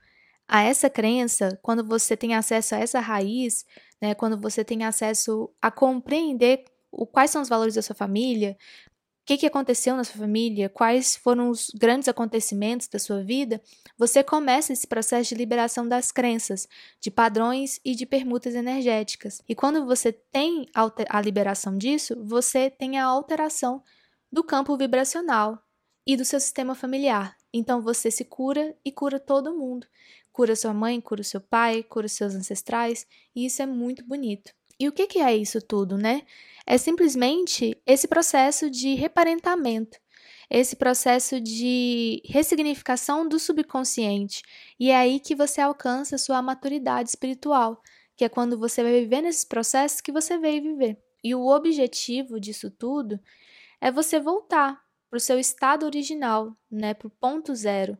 a 0.49 0.63
essa 0.63 0.91
crença, 0.91 1.59
quando 1.63 1.85
você 1.85 2.17
tem 2.17 2.35
acesso 2.35 2.75
a 2.75 2.79
essa 2.79 2.99
raiz, 2.99 3.65
né, 4.01 4.15
quando 4.15 4.41
você 4.41 4.65
tem 4.65 4.85
acesso 4.85 5.49
a 5.63 5.71
compreender 5.71 6.65
o, 6.91 7.07
quais 7.07 7.31
são 7.31 7.41
os 7.41 7.49
valores 7.49 7.75
da 7.75 7.83
sua 7.83 7.95
família, 7.95 8.57
que, 9.31 9.39
que 9.39 9.47
aconteceu 9.47 9.95
na 9.95 10.03
sua 10.03 10.17
família, 10.17 10.69
quais 10.69 11.15
foram 11.15 11.51
os 11.51 11.71
grandes 11.71 12.09
acontecimentos 12.09 12.89
da 12.89 12.99
sua 12.99 13.23
vida, 13.23 13.63
você 13.97 14.25
começa 14.25 14.73
esse 14.73 14.89
processo 14.89 15.29
de 15.29 15.37
liberação 15.37 15.87
das 15.87 16.11
crenças, 16.11 16.67
de 17.01 17.13
padrões 17.13 17.79
e 17.85 17.95
de 17.95 18.05
permutas 18.07 18.57
energéticas. 18.57 19.41
E 19.49 19.55
quando 19.55 19.87
você 19.87 20.13
tem 20.13 20.67
a 20.75 21.21
liberação 21.21 21.79
disso, 21.79 22.21
você 22.25 22.69
tem 22.69 22.99
a 22.99 23.05
alteração 23.05 23.85
do 24.33 24.43
campo 24.43 24.77
vibracional 24.77 25.63
e 26.05 26.17
do 26.17 26.25
seu 26.25 26.41
sistema 26.41 26.75
familiar. 26.75 27.37
Então 27.53 27.81
você 27.81 28.11
se 28.11 28.25
cura 28.25 28.77
e 28.85 28.91
cura 28.91 29.21
todo 29.21 29.57
mundo. 29.57 29.87
Cura 30.33 30.57
sua 30.57 30.75
mãe, 30.75 31.01
cura 31.01 31.23
seu 31.23 31.41
pai, 31.41 31.85
cura 31.85 32.09
seus 32.09 32.35
ancestrais, 32.35 33.07
e 33.33 33.47
isso 33.47 33.63
é 33.63 33.67
muito 33.67 34.05
bonito. 34.05 34.53
E 34.81 34.89
o 34.89 34.93
que, 34.93 35.07
que 35.07 35.19
é 35.19 35.37
isso 35.37 35.61
tudo, 35.61 35.99
né? 35.99 36.23
É 36.67 36.79
simplesmente 36.79 37.79
esse 37.87 38.09
processo 38.09 38.71
de 38.71 38.95
reparentamento, 38.95 39.99
esse 40.49 40.75
processo 40.75 41.39
de 41.39 42.23
ressignificação 42.25 43.29
do 43.29 43.39
subconsciente. 43.39 44.43
E 44.79 44.91
é 44.91 44.97
aí 44.97 45.21
que 45.21 45.35
você 45.35 45.61
alcança 45.61 46.17
sua 46.17 46.41
maturidade 46.41 47.11
espiritual, 47.11 47.83
que 48.17 48.25
é 48.25 48.29
quando 48.31 48.59
você 48.59 48.83
vai 48.83 48.93
viver 49.01 49.21
nesses 49.21 49.45
processos 49.45 50.01
que 50.01 50.11
você 50.11 50.39
veio 50.39 50.63
viver. 50.63 50.99
E 51.23 51.35
o 51.35 51.47
objetivo 51.47 52.41
disso 52.41 52.71
tudo 52.71 53.21
é 53.83 53.93
você 53.93 54.19
voltar 54.19 54.81
para 55.11 55.19
o 55.19 55.21
seu 55.21 55.39
estado 55.39 55.85
original, 55.85 56.57
né, 56.71 56.95
para 56.95 57.09
o 57.09 57.11
ponto 57.11 57.55
zero. 57.55 57.99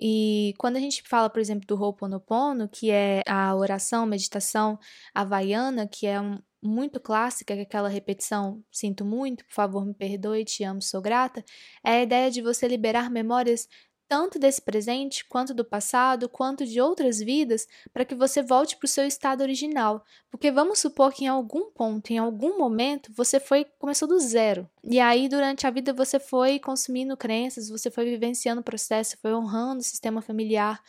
E 0.00 0.54
quando 0.58 0.76
a 0.76 0.80
gente 0.80 1.02
fala, 1.06 1.28
por 1.28 1.40
exemplo, 1.40 1.66
do 1.66 1.74
Ho'oponopono, 1.82 2.68
que 2.68 2.90
é 2.90 3.22
a 3.26 3.54
oração, 3.56 4.06
meditação 4.06 4.78
havaiana, 5.12 5.88
que 5.88 6.06
é 6.06 6.20
um, 6.20 6.38
muito 6.62 7.00
clássica, 7.00 7.54
que 7.54 7.60
é 7.60 7.62
aquela 7.62 7.88
repetição, 7.88 8.62
sinto 8.70 9.04
muito, 9.04 9.44
por 9.46 9.54
favor 9.54 9.84
me 9.84 9.94
perdoe, 9.94 10.44
te 10.44 10.62
amo, 10.64 10.80
sou 10.82 11.00
grata, 11.02 11.44
é 11.84 11.90
a 12.00 12.02
ideia 12.02 12.30
de 12.30 12.42
você 12.42 12.68
liberar 12.68 13.10
memórias 13.10 13.68
tanto 14.08 14.38
desse 14.38 14.62
presente, 14.62 15.24
quanto 15.26 15.52
do 15.52 15.64
passado, 15.64 16.28
quanto 16.28 16.64
de 16.64 16.80
outras 16.80 17.18
vidas, 17.18 17.68
para 17.92 18.04
que 18.04 18.14
você 18.14 18.42
volte 18.42 18.76
para 18.76 18.86
o 18.86 18.88
seu 18.88 19.06
estado 19.06 19.42
original. 19.42 20.04
Porque 20.30 20.50
vamos 20.50 20.78
supor 20.78 21.12
que 21.12 21.24
em 21.24 21.28
algum 21.28 21.70
ponto, 21.70 22.10
em 22.10 22.18
algum 22.18 22.58
momento, 22.58 23.12
você 23.14 23.38
foi 23.38 23.66
começou 23.78 24.08
do 24.08 24.18
zero. 24.18 24.68
E 24.82 24.98
aí 24.98 25.28
durante 25.28 25.66
a 25.66 25.70
vida 25.70 25.92
você 25.92 26.18
foi 26.18 26.58
consumindo 26.58 27.16
crenças, 27.16 27.68
você 27.68 27.90
foi 27.90 28.06
vivenciando 28.06 28.60
o 28.60 28.64
processo, 28.64 29.18
foi 29.20 29.34
honrando 29.34 29.80
o 29.80 29.84
sistema 29.84 30.22
familiar. 30.22 30.82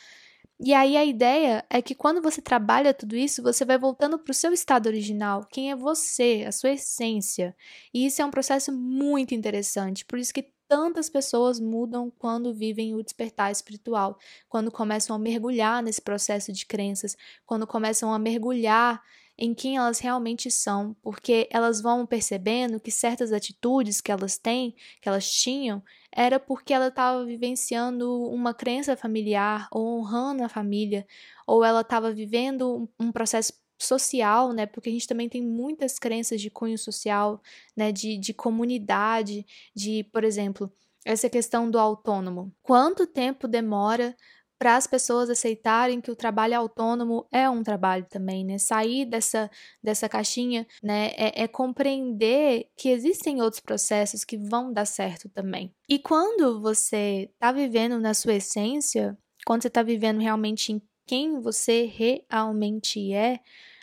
E 0.61 0.73
aí 0.73 0.97
a 0.97 1.05
ideia 1.05 1.65
é 1.69 1.81
que 1.81 1.95
quando 1.95 2.21
você 2.21 2.41
trabalha 2.41 2.93
tudo 2.93 3.15
isso, 3.15 3.41
você 3.41 3.63
vai 3.63 3.77
voltando 3.77 4.19
para 4.19 4.31
o 4.31 4.35
seu 4.35 4.51
estado 4.51 4.87
original, 4.87 5.45
quem 5.49 5.71
é 5.71 5.75
você, 5.75 6.43
a 6.45 6.51
sua 6.51 6.71
essência. 6.71 7.55
E 7.93 8.05
isso 8.05 8.21
é 8.21 8.25
um 8.25 8.31
processo 8.31 8.71
muito 8.73 9.33
interessante, 9.33 10.03
por 10.05 10.19
isso 10.19 10.33
que 10.33 10.51
tantas 10.69 11.09
pessoas 11.09 11.59
mudam 11.59 12.11
quando 12.19 12.53
vivem 12.53 12.95
o 12.95 13.03
despertar 13.03 13.51
espiritual, 13.51 14.17
quando 14.47 14.71
começam 14.71 15.15
a 15.15 15.19
mergulhar 15.19 15.83
nesse 15.83 16.01
processo 16.01 16.53
de 16.53 16.65
crenças, 16.65 17.17
quando 17.45 17.67
começam 17.67 18.13
a 18.13 18.19
mergulhar 18.19 19.01
em 19.37 19.53
quem 19.53 19.77
elas 19.77 19.99
realmente 19.99 20.51
são, 20.51 20.95
porque 21.01 21.47
elas 21.51 21.81
vão 21.81 22.05
percebendo 22.05 22.79
que 22.79 22.91
certas 22.91 23.31
atitudes 23.31 24.01
que 24.01 24.11
elas 24.11 24.37
têm, 24.37 24.75
que 25.01 25.07
elas 25.09 25.31
tinham, 25.31 25.81
era 26.11 26.39
porque 26.39 26.73
ela 26.73 26.87
estava 26.89 27.23
vivenciando 27.25 28.25
uma 28.29 28.53
crença 28.53 28.97
familiar, 28.97 29.67
ou 29.71 29.97
honrando 29.99 30.43
a 30.43 30.49
família, 30.49 31.07
ou 31.47 31.63
ela 31.63 31.81
estava 31.81 32.11
vivendo 32.13 32.89
um 32.99 33.11
processo 33.11 33.53
social, 33.79 34.51
né? 34.51 34.65
Porque 34.65 34.89
a 34.89 34.91
gente 34.91 35.07
também 35.07 35.29
tem 35.29 35.41
muitas 35.41 35.97
crenças 35.97 36.41
de 36.41 36.49
cunho 36.49 36.77
social, 36.77 37.41
né? 37.75 37.91
De, 37.91 38.17
de 38.17 38.33
comunidade, 38.33 39.45
de, 39.75 40.03
por 40.11 40.23
exemplo, 40.23 40.71
essa 41.05 41.29
questão 41.29 41.69
do 41.71 41.79
autônomo. 41.79 42.53
Quanto 42.61 43.07
tempo 43.07 43.47
demora 43.47 44.15
para 44.59 44.75
as 44.75 44.85
pessoas 44.85 45.29
aceitarem 45.29 46.01
que 46.01 46.11
o 46.11 46.15
trabalho 46.15 46.57
autônomo 46.57 47.25
é 47.31 47.49
um 47.49 47.63
trabalho 47.63 48.05
também, 48.09 48.43
né? 48.43 48.57
Sair 48.57 49.05
dessa, 49.05 49.49
dessa 49.81 50.09
caixinha, 50.09 50.67
né? 50.83 51.11
É, 51.15 51.43
é 51.43 51.47
compreender 51.47 52.69
que 52.75 52.89
existem 52.89 53.41
outros 53.41 53.61
processos 53.61 54.25
que 54.25 54.37
vão 54.37 54.73
dar 54.73 54.85
certo 54.85 55.29
também. 55.29 55.73
E 55.87 55.97
quando 55.97 56.59
você 56.59 57.29
está 57.33 57.53
vivendo 57.53 57.97
na 57.99 58.13
sua 58.13 58.33
essência, 58.33 59.17
quando 59.45 59.61
você 59.61 59.69
está 59.69 59.81
vivendo 59.81 60.19
realmente 60.19 60.73
em 60.73 60.81
quem 61.09 61.39
você 61.39 61.91
realmente 62.29 63.11
é, 63.11 63.39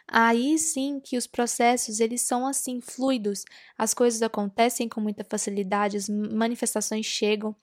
aí 0.07 0.57
sim 0.61 1.01
que 1.01 1.19
os 1.19 1.27
processos 1.27 1.99
eles 1.99 2.21
são 2.21 2.47
assim 2.47 2.81
fluidos, 2.81 3.45
as 3.77 3.93
coisas 3.93 4.23
acontecem 4.23 4.89
com 4.89 5.01
muita 5.01 5.25
facilidade, 5.25 5.97
as 5.97 6.09
manifestações 6.09 7.05
chegam. 7.05 7.57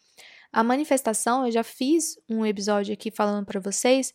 A 0.52 0.66
manifestação, 0.66 1.46
eu 1.46 1.52
já 1.54 1.64
fiz 1.64 2.20
um 2.30 2.46
episódio 2.46 2.94
aqui 2.94 3.10
falando 3.10 3.46
para 3.46 3.62
vocês 3.62 4.14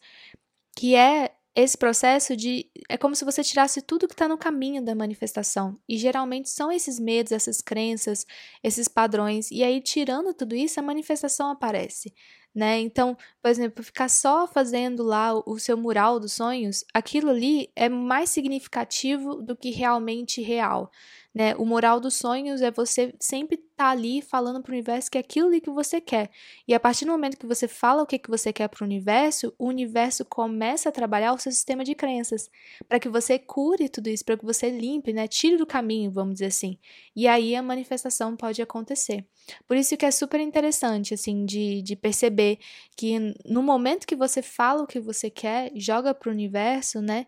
que 0.77 0.95
é 0.95 1.33
esse 1.57 1.79
processo 1.79 2.37
de. 2.37 2.71
É 2.87 2.99
como 2.99 3.17
se 3.17 3.25
você 3.25 3.43
tirasse 3.43 3.81
tudo 3.81 4.07
que 4.07 4.13
está 4.13 4.29
no 4.29 4.37
caminho 4.37 4.85
da 4.85 4.95
manifestação. 4.95 5.77
E 5.89 5.97
geralmente 5.97 6.51
são 6.51 6.71
esses 6.71 7.01
medos, 7.01 7.33
essas 7.33 7.63
crenças, 7.63 8.27
esses 8.63 8.87
padrões. 8.87 9.51
E 9.51 9.65
aí, 9.65 9.81
tirando 9.81 10.35
tudo 10.35 10.55
isso, 10.55 10.79
a 10.79 10.83
manifestação 10.83 11.51
aparece 11.51 12.15
né? 12.55 12.79
Então, 12.81 13.17
por 13.43 13.51
exemplo, 13.51 13.83
ficar 13.85 14.09
só 14.09 14.47
fazendo 14.47 15.03
lá 15.03 15.33
o 15.35 15.59
seu 15.59 15.77
mural 15.77 16.19
dos 16.19 16.33
sonhos, 16.33 16.85
aquilo 16.93 17.31
ali 17.31 17.71
é 17.77 17.89
mais 17.89 18.31
significativo 18.31 19.37
do 19.43 19.57
que 19.57 19.71
realmente 19.71 20.43
real, 20.43 20.91
né? 21.35 21.55
O 21.57 21.65
mural 21.65 22.01
dos 22.01 22.15
sonhos 22.15 22.63
é 22.63 22.71
você 22.71 23.15
sempre 23.21 23.57
estar 23.57 23.85
tá 23.85 23.91
ali 23.91 24.21
falando 24.23 24.63
para 24.63 24.71
o 24.71 24.75
universo 24.75 25.11
que 25.11 25.19
é 25.19 25.21
aquilo 25.21 25.49
ali 25.49 25.61
que 25.61 25.71
você 25.71 26.01
quer. 26.01 26.31
E 26.67 26.75
a 26.75 26.81
partir 26.81 27.05
do 27.05 27.13
momento 27.13 27.39
que 27.39 27.47
você 27.47 27.69
fala 27.69 28.03
o 28.03 28.07
que, 28.07 28.19
que 28.19 28.31
você 28.31 28.53
quer 28.53 28.69
para 28.69 28.83
o 28.83 28.87
universo, 28.87 29.55
o 29.59 29.67
universo 29.67 30.25
começa 30.25 30.89
a 30.89 30.93
trabalhar 30.93 31.33
o 31.33 31.39
seu 31.39 31.53
sistema 31.53 31.85
de 31.85 31.95
crenças, 31.95 32.51
para 32.89 32.99
que 32.99 33.09
você 33.09 33.39
cure 33.39 33.89
tudo 33.89 34.09
isso, 34.09 34.25
para 34.25 34.37
que 34.37 34.45
você 34.45 34.71
limpe, 34.71 35.13
né? 35.13 35.29
Tire 35.29 35.57
do 35.57 35.67
caminho, 35.67 36.11
vamos 36.11 36.35
dizer 36.35 36.47
assim. 36.47 36.79
E 37.15 37.29
aí 37.29 37.55
a 37.55 37.63
manifestação 37.63 38.37
pode 38.37 38.61
acontecer. 38.63 39.25
Por 39.67 39.77
isso 39.77 39.97
que 39.97 40.07
é 40.07 40.11
super 40.11 40.41
interessante, 40.41 41.15
assim, 41.15 41.45
de, 41.45 41.83
de 41.83 41.97
perceber 41.97 42.59
que 42.97 43.19
no 43.45 43.63
momento 43.63 44.07
que 44.07 44.17
você 44.17 44.43
fala 44.43 44.83
o 44.83 44.87
que 44.87 45.01
você 45.01 45.31
quer, 45.31 45.71
joga 45.75 46.13
para 46.15 46.31
o 46.31 46.33
universo, 46.33 47.01
né? 47.01 47.27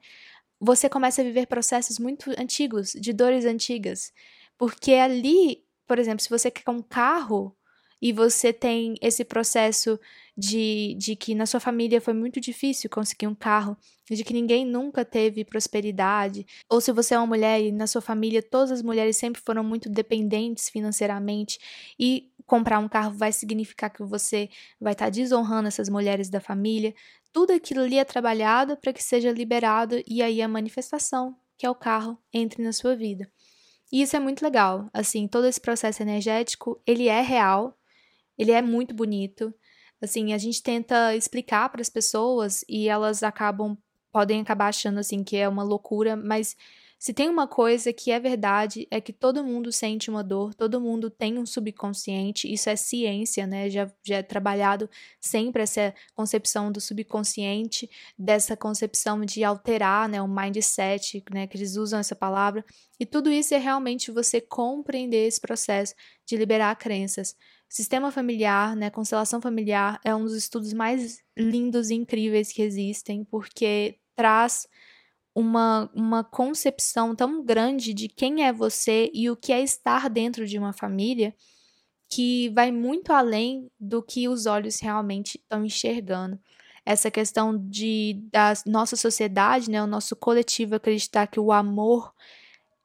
Você 0.60 0.88
começa 0.88 1.22
a 1.22 1.24
viver 1.24 1.46
processos 1.46 1.98
muito 1.98 2.30
antigos, 2.38 2.92
de 2.92 3.12
dores 3.12 3.44
antigas. 3.44 4.12
Porque 4.58 4.92
ali, 4.92 5.64
por 5.86 5.98
exemplo, 5.98 6.22
se 6.22 6.28
você 6.28 6.50
quer 6.50 6.70
um 6.70 6.82
carro 6.82 7.56
e 8.00 8.12
você 8.12 8.52
tem 8.52 8.94
esse 9.00 9.24
processo 9.24 9.98
de, 10.36 10.94
de 10.98 11.14
que 11.16 11.34
na 11.34 11.44
sua 11.46 11.60
família 11.60 12.00
foi 12.00 12.14
muito 12.14 12.40
difícil 12.40 12.88
conseguir 12.88 13.26
um 13.26 13.34
carro, 13.34 13.76
de 14.10 14.24
que 14.24 14.32
ninguém 14.32 14.64
nunca 14.64 15.04
teve 15.04 15.44
prosperidade, 15.44 16.46
ou 16.68 16.80
se 16.80 16.92
você 16.92 17.14
é 17.14 17.18
uma 17.18 17.26
mulher 17.26 17.60
e 17.60 17.70
na 17.70 17.86
sua 17.86 18.00
família 18.00 18.42
todas 18.42 18.72
as 18.72 18.82
mulheres 18.82 19.16
sempre 19.16 19.40
foram 19.40 19.62
muito 19.62 19.88
dependentes 19.88 20.68
financeiramente 20.68 21.58
e 21.98 22.30
comprar 22.50 22.80
um 22.80 22.88
carro 22.88 23.12
vai 23.12 23.30
significar 23.30 23.88
que 23.90 24.02
você 24.02 24.50
vai 24.80 24.92
estar 24.92 25.04
tá 25.04 25.10
desonrando 25.10 25.68
essas 25.68 25.88
mulheres 25.88 26.28
da 26.28 26.40
família. 26.40 26.92
Tudo 27.32 27.52
aquilo 27.52 27.82
ali 27.82 27.96
é 27.96 28.04
trabalhado 28.04 28.76
para 28.76 28.92
que 28.92 29.00
seja 29.00 29.30
liberado 29.30 30.02
e 30.04 30.20
aí 30.20 30.42
a 30.42 30.48
manifestação, 30.48 31.36
que 31.56 31.64
é 31.64 31.70
o 31.70 31.76
carro, 31.76 32.18
entre 32.32 32.60
na 32.60 32.72
sua 32.72 32.96
vida. 32.96 33.30
E 33.92 34.02
isso 34.02 34.16
é 34.16 34.18
muito 34.18 34.42
legal. 34.42 34.90
Assim, 34.92 35.28
todo 35.28 35.46
esse 35.46 35.60
processo 35.60 36.02
energético, 36.02 36.82
ele 36.84 37.06
é 37.06 37.20
real, 37.20 37.78
ele 38.36 38.50
é 38.50 38.60
muito 38.60 38.92
bonito. 38.92 39.54
Assim, 40.02 40.32
a 40.32 40.38
gente 40.38 40.60
tenta 40.60 41.14
explicar 41.14 41.68
para 41.68 41.80
as 41.80 41.88
pessoas 41.88 42.64
e 42.68 42.88
elas 42.88 43.22
acabam 43.22 43.78
podem 44.10 44.40
acabar 44.40 44.70
achando 44.70 44.98
assim 44.98 45.22
que 45.22 45.36
é 45.36 45.48
uma 45.48 45.62
loucura, 45.62 46.16
mas 46.16 46.56
se 47.02 47.14
tem 47.14 47.30
uma 47.30 47.48
coisa 47.48 47.94
que 47.94 48.10
é 48.10 48.20
verdade 48.20 48.86
é 48.90 49.00
que 49.00 49.10
todo 49.10 49.42
mundo 49.42 49.72
sente 49.72 50.10
uma 50.10 50.22
dor, 50.22 50.52
todo 50.54 50.78
mundo 50.78 51.08
tem 51.08 51.38
um 51.38 51.46
subconsciente, 51.46 52.52
isso 52.52 52.68
é 52.68 52.76
ciência, 52.76 53.46
né? 53.46 53.70
Já, 53.70 53.90
já 54.02 54.16
é 54.18 54.22
trabalhado 54.22 54.88
sempre 55.18 55.62
essa 55.62 55.94
concepção 56.14 56.70
do 56.70 56.78
subconsciente, 56.78 57.88
dessa 58.18 58.54
concepção 58.54 59.24
de 59.24 59.42
alterar, 59.42 60.10
né, 60.10 60.20
o 60.20 60.28
mindset, 60.28 61.24
né, 61.32 61.46
que 61.46 61.56
eles 61.56 61.74
usam 61.76 61.98
essa 61.98 62.14
palavra, 62.14 62.62
e 62.98 63.06
tudo 63.06 63.30
isso 63.30 63.54
é 63.54 63.58
realmente 63.58 64.10
você 64.10 64.38
compreender 64.38 65.26
esse 65.26 65.40
processo 65.40 65.94
de 66.26 66.36
liberar 66.36 66.76
crenças. 66.76 67.34
Sistema 67.66 68.12
familiar, 68.12 68.76
né, 68.76 68.90
constelação 68.90 69.40
familiar 69.40 69.98
é 70.04 70.14
um 70.14 70.24
dos 70.24 70.34
estudos 70.34 70.74
mais 70.74 71.22
lindos 71.34 71.88
e 71.88 71.94
incríveis 71.94 72.52
que 72.52 72.60
existem, 72.60 73.24
porque 73.24 73.96
traz 74.14 74.68
uma, 75.40 75.90
uma 75.94 76.22
concepção 76.22 77.14
tão 77.14 77.44
grande 77.44 77.92
de 77.94 78.08
quem 78.08 78.44
é 78.44 78.52
você 78.52 79.10
e 79.12 79.30
o 79.30 79.36
que 79.36 79.52
é 79.52 79.62
estar 79.62 80.08
dentro 80.08 80.46
de 80.46 80.58
uma 80.58 80.72
família 80.72 81.34
que 82.08 82.48
vai 82.50 82.72
muito 82.72 83.12
além 83.12 83.70
do 83.78 84.02
que 84.02 84.28
os 84.28 84.46
olhos 84.46 84.80
realmente 84.80 85.38
estão 85.38 85.64
enxergando. 85.64 86.38
Essa 86.84 87.10
questão 87.10 87.56
de 87.56 88.20
da 88.32 88.52
nossa 88.66 88.96
sociedade, 88.96 89.70
né, 89.70 89.82
o 89.82 89.86
nosso 89.86 90.16
coletivo 90.16 90.74
acreditar 90.74 91.26
que 91.28 91.38
o 91.38 91.52
amor 91.52 92.12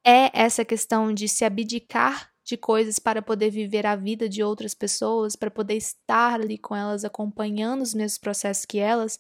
é 0.04 0.30
essa 0.34 0.64
questão 0.64 1.12
de 1.14 1.28
se 1.28 1.44
abdicar 1.44 2.32
de 2.44 2.56
coisas 2.56 3.00
para 3.00 3.24
poder 3.24 3.50
viver 3.50 3.88
a 3.88 3.96
vida 3.96 4.30
de 4.30 4.44
outras 4.44 4.76
pessoas, 4.76 5.36
para 5.36 5.50
poder 5.50 5.76
estar 5.76 6.40
ali 6.40 6.60
com 6.60 6.76
elas, 6.76 7.04
acompanhando 7.04 7.82
os 7.82 7.96
mesmos 7.96 8.20
processos 8.20 8.66
que 8.66 8.78
elas, 8.78 9.20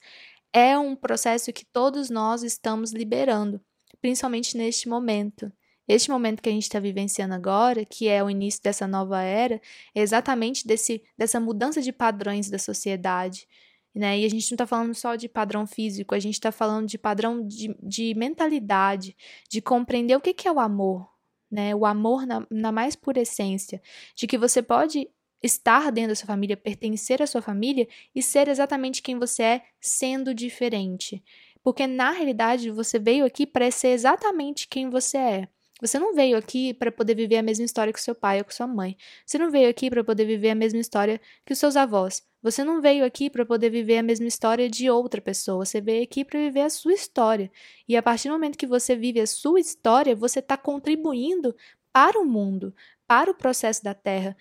é 0.54 0.78
um 0.78 0.96
processo 0.96 1.52
que 1.52 1.66
todos 1.66 2.10
nós 2.10 2.44
estamos 2.44 2.92
liberando, 2.92 3.62
principalmente 4.02 4.58
neste 4.58 4.88
momento. 4.88 5.52
Este 5.88 6.10
momento 6.10 6.42
que 6.42 6.50
a 6.50 6.52
gente 6.52 6.64
está 6.64 6.80
vivenciando 6.80 7.36
agora, 7.36 7.86
que 7.86 8.08
é 8.08 8.24
o 8.24 8.30
início 8.30 8.62
dessa 8.64 8.88
nova 8.88 9.22
era, 9.22 9.62
é 9.94 10.02
exatamente 10.02 10.66
desse, 10.66 11.04
dessa 11.18 11.40
mudança 11.40 11.82
de 11.82 11.92
padrões 11.92 12.50
da 12.50 12.58
sociedade. 12.58 13.48
Né? 13.94 14.20
E 14.20 14.26
a 14.26 14.30
gente 14.30 14.52
não 14.52 14.56
está 14.56 14.66
falando 14.66 14.94
só 14.94 15.16
de 15.16 15.30
padrão 15.30 15.66
físico, 15.66 16.16
a 16.16 16.20
gente 16.20 16.34
está 16.34 16.52
falando 16.52 16.88
de 16.88 16.98
padrão 16.98 17.46
de, 17.48 17.76
de 17.82 18.14
mentalidade, 18.16 19.16
de 19.50 19.62
compreender 19.62 20.16
o 20.16 20.22
que, 20.22 20.34
que 20.34 20.48
é 20.48 20.52
o 20.52 20.60
amor, 20.60 21.08
né? 21.50 21.74
O 21.74 21.86
amor 21.86 22.26
na, 22.26 22.46
na 22.52 22.72
mais 22.74 22.94
pura 22.94 23.22
essência, 23.22 23.82
de 24.14 24.28
que 24.28 24.38
você 24.38 24.62
pode 24.62 25.08
estar 25.42 25.92
dentro 25.92 26.10
da 26.10 26.16
sua 26.16 26.28
família, 26.28 26.58
pertencer 26.58 27.22
à 27.22 27.28
sua 27.28 27.42
família 27.42 27.88
e 28.14 28.22
ser 28.22 28.48
exatamente 28.48 29.02
quem 29.02 29.18
você 29.20 29.44
é, 29.44 29.62
sendo 29.80 30.34
diferente. 30.34 31.24
Porque 31.64 31.88
na 31.88 32.12
realidade 32.12 32.70
você 32.70 33.00
veio 33.00 33.26
aqui 33.26 33.46
para 33.46 33.70
ser 33.72 33.90
exatamente 33.90 34.68
quem 34.68 34.90
você 34.90 35.18
é. 35.18 35.48
Você 35.82 36.00
não 36.00 36.16
veio 36.16 36.38
aqui 36.38 36.74
para 36.74 36.90
poder 36.90 37.16
viver 37.16 37.38
a 37.38 37.44
mesma 37.44 37.66
história 37.66 37.92
que 37.92 38.02
seu 38.02 38.16
pai 38.16 38.40
ou 38.40 38.46
que 38.46 38.56
sua 38.56 38.66
mãe. 38.66 38.96
Você 39.26 39.38
não 39.38 39.52
veio 39.52 39.70
aqui 39.70 39.90
para 39.90 40.04
poder 40.04 40.24
viver 40.26 40.52
a 40.52 40.56
mesma 40.56 40.80
história 40.80 41.20
que 41.46 41.52
os 41.52 41.60
seus 41.60 41.76
avós. 41.76 42.24
Você 42.42 42.64
não 42.64 42.82
veio 42.82 43.04
aqui 43.04 43.30
para 43.30 43.46
poder 43.46 43.70
viver 43.70 43.98
a 43.98 44.04
mesma 44.04 44.28
história 44.28 44.70
de 44.70 44.90
outra 44.90 45.20
pessoa. 45.20 45.66
Você 45.66 45.82
veio 45.82 46.04
aqui 46.04 46.24
para 46.24 46.40
viver 46.40 46.62
a 46.62 46.70
sua 46.70 46.94
história. 46.94 47.52
E 47.90 47.98
a 47.98 48.02
partir 48.02 48.30
do 48.30 48.34
momento 48.34 48.58
que 48.58 48.68
você 48.68 48.96
vive 48.96 49.20
a 49.20 49.28
sua 49.28 49.60
história, 49.60 50.16
você 50.16 50.40
está 50.40 50.56
contribuindo 50.56 51.54
para 51.92 52.20
o 52.22 52.26
mundo, 52.26 52.74
para 53.06 53.30
o 53.30 53.36
processo 53.36 53.84
da 53.84 53.94
Terra, 53.94 54.36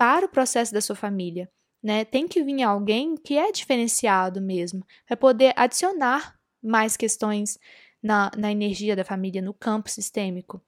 para 0.00 0.24
o 0.24 0.30
processo 0.30 0.72
da 0.72 0.80
sua 0.80 0.96
família. 0.96 1.46
Né? 1.82 2.06
Tem 2.06 2.26
que 2.26 2.42
vir 2.42 2.62
alguém 2.62 3.16
que 3.16 3.36
é 3.36 3.52
diferenciado 3.52 4.40
mesmo, 4.40 4.82
para 5.06 5.14
poder 5.14 5.52
adicionar 5.54 6.36
mais 6.62 6.96
questões 6.96 7.58
na, 8.02 8.30
na 8.34 8.50
energia 8.50 8.96
da 8.96 9.04
família, 9.04 9.42
no 9.42 9.52
campo 9.52 9.90
sistêmico. 9.90 10.62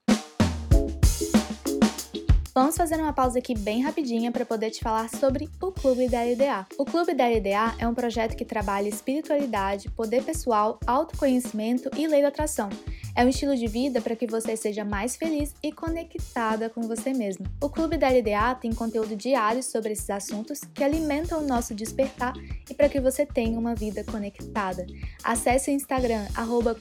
Vamos 2.54 2.76
fazer 2.76 2.96
uma 2.96 3.14
pausa 3.14 3.38
aqui 3.38 3.56
bem 3.56 3.80
rapidinha 3.80 4.30
para 4.30 4.44
poder 4.44 4.70
te 4.70 4.80
falar 4.80 5.08
sobre 5.08 5.48
o 5.58 5.72
Clube 5.72 6.06
da 6.06 6.22
LDA. 6.22 6.66
O 6.76 6.84
Clube 6.84 7.14
da 7.14 7.26
LDA 7.26 7.74
é 7.78 7.88
um 7.88 7.94
projeto 7.94 8.36
que 8.36 8.44
trabalha 8.44 8.90
espiritualidade, 8.90 9.88
poder 9.88 10.22
pessoal, 10.22 10.78
autoconhecimento 10.86 11.88
e 11.96 12.06
lei 12.06 12.20
da 12.20 12.28
atração. 12.28 12.68
É 13.16 13.24
um 13.24 13.28
estilo 13.28 13.56
de 13.56 13.66
vida 13.66 14.02
para 14.02 14.14
que 14.14 14.26
você 14.26 14.54
seja 14.54 14.84
mais 14.84 15.16
feliz 15.16 15.54
e 15.62 15.72
conectada 15.72 16.68
com 16.68 16.82
você 16.82 17.14
mesmo. 17.14 17.46
O 17.62 17.70
Clube 17.70 17.96
da 17.96 18.08
LDA 18.08 18.54
tem 18.60 18.74
conteúdo 18.74 19.16
diário 19.16 19.62
sobre 19.62 19.92
esses 19.92 20.10
assuntos 20.10 20.60
que 20.74 20.84
alimentam 20.84 21.40
o 21.40 21.46
nosso 21.46 21.74
despertar 21.74 22.34
e 22.68 22.74
para 22.74 22.88
que 22.90 23.00
você 23.00 23.24
tenha 23.24 23.58
uma 23.58 23.74
vida 23.74 24.04
conectada. 24.04 24.86
Acesse 25.24 25.70
o 25.70 25.74
Instagram 25.74 26.26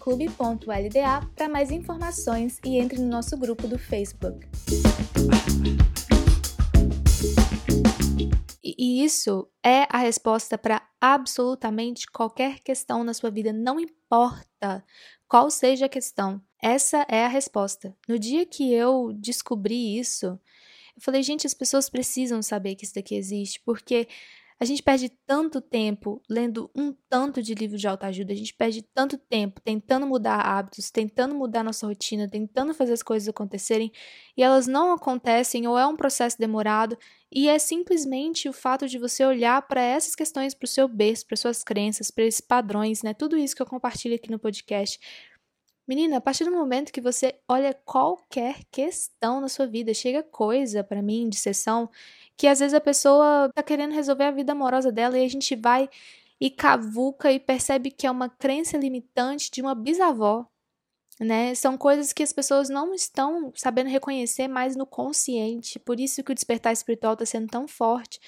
clube.lda 0.01 1.27
para 1.33 1.47
mais 1.47 1.71
informações 1.71 2.59
e 2.65 2.77
entre 2.77 2.99
no 2.99 3.07
nosso 3.07 3.37
grupo 3.37 3.69
do 3.69 3.79
Facebook. 3.79 4.45
E 8.81 9.03
isso 9.03 9.47
é 9.63 9.85
a 9.91 9.99
resposta 9.99 10.57
para 10.57 10.81
absolutamente 10.99 12.07
qualquer 12.07 12.61
questão 12.61 13.03
na 13.03 13.13
sua 13.13 13.29
vida, 13.29 13.53
não 13.53 13.79
importa 13.79 14.83
qual 15.27 15.51
seja 15.51 15.85
a 15.85 15.89
questão. 15.89 16.41
Essa 16.59 17.05
é 17.07 17.23
a 17.23 17.27
resposta. 17.27 17.95
No 18.09 18.17
dia 18.17 18.43
que 18.43 18.73
eu 18.73 19.13
descobri 19.13 19.99
isso, 19.99 20.25
eu 20.25 20.39
falei, 20.99 21.21
gente, 21.21 21.45
as 21.45 21.53
pessoas 21.53 21.91
precisam 21.91 22.41
saber 22.41 22.73
que 22.73 22.83
isso 22.83 22.95
daqui 22.95 23.13
existe, 23.13 23.61
porque 23.63 24.07
a 24.59 24.65
gente 24.65 24.81
perde 24.81 25.09
tanto 25.27 25.61
tempo 25.61 26.19
lendo 26.27 26.69
um 26.75 26.91
tanto 27.07 27.41
de 27.41 27.53
livro 27.53 27.77
de 27.77 27.87
autoajuda, 27.87 28.33
a 28.33 28.35
gente 28.35 28.53
perde 28.55 28.81
tanto 28.81 29.15
tempo 29.15 29.61
tentando 29.61 30.07
mudar 30.07 30.39
hábitos, 30.39 30.89
tentando 30.89 31.35
mudar 31.35 31.63
nossa 31.63 31.85
rotina, 31.85 32.27
tentando 32.27 32.73
fazer 32.73 32.93
as 32.93 33.03
coisas 33.03 33.29
acontecerem 33.29 33.91
e 34.35 34.41
elas 34.41 34.65
não 34.65 34.91
acontecem 34.91 35.67
ou 35.67 35.77
é 35.77 35.85
um 35.85 35.95
processo 35.95 36.37
demorado 36.39 36.97
e 37.31 37.47
é 37.47 37.57
simplesmente 37.57 38.49
o 38.49 38.53
fato 38.53 38.87
de 38.87 38.97
você 38.97 39.23
olhar 39.25 39.61
para 39.67 39.81
essas 39.81 40.15
questões, 40.15 40.53
para 40.53 40.65
o 40.65 40.67
seu 40.67 40.87
berço, 40.87 41.25
para 41.25 41.37
suas 41.37 41.63
crenças, 41.63 42.11
para 42.11 42.25
esses 42.25 42.41
padrões, 42.41 43.01
né? 43.03 43.13
Tudo 43.13 43.37
isso 43.37 43.55
que 43.55 43.61
eu 43.61 43.65
compartilho 43.65 44.15
aqui 44.15 44.29
no 44.29 44.37
podcast. 44.37 44.99
Menina, 45.87 46.17
a 46.17 46.21
partir 46.21 46.45
do 46.45 46.51
momento 46.51 46.91
que 46.91 47.01
você 47.01 47.35
olha 47.47 47.73
qualquer 47.73 48.61
questão 48.71 49.41
na 49.41 49.47
sua 49.47 49.65
vida, 49.65 49.93
chega 49.93 50.23
coisa 50.23 50.83
para 50.83 51.01
mim 51.01 51.29
de 51.29 51.37
sessão 51.37 51.89
que 52.37 52.47
às 52.47 52.59
vezes 52.59 52.73
a 52.73 52.81
pessoa 52.81 53.49
tá 53.53 53.63
querendo 53.63 53.93
resolver 53.93 54.25
a 54.25 54.31
vida 54.31 54.51
amorosa 54.51 54.91
dela 54.91 55.17
e 55.17 55.25
a 55.25 55.29
gente 55.29 55.55
vai 55.55 55.89
e 56.39 56.49
cavuca 56.49 57.31
e 57.31 57.39
percebe 57.39 57.91
que 57.91 58.07
é 58.07 58.11
uma 58.11 58.29
crença 58.29 58.77
limitante 58.77 59.51
de 59.51 59.61
uma 59.61 59.75
bisavó, 59.75 60.47
né? 61.21 61.53
São 61.53 61.77
coisas 61.77 62.11
que 62.11 62.23
as 62.23 62.33
pessoas 62.33 62.67
não 62.67 62.95
estão 62.95 63.53
sabendo 63.55 63.89
reconhecer 63.89 64.47
mais 64.47 64.75
no 64.75 64.87
consciente. 64.87 65.77
Por 65.77 65.99
isso 65.99 66.23
que 66.23 66.31
o 66.31 66.35
despertar 66.35 66.73
espiritual 66.73 67.13
está 67.13 67.25
sendo 67.27 67.47
tão 67.47 67.67
forte, 67.67 68.19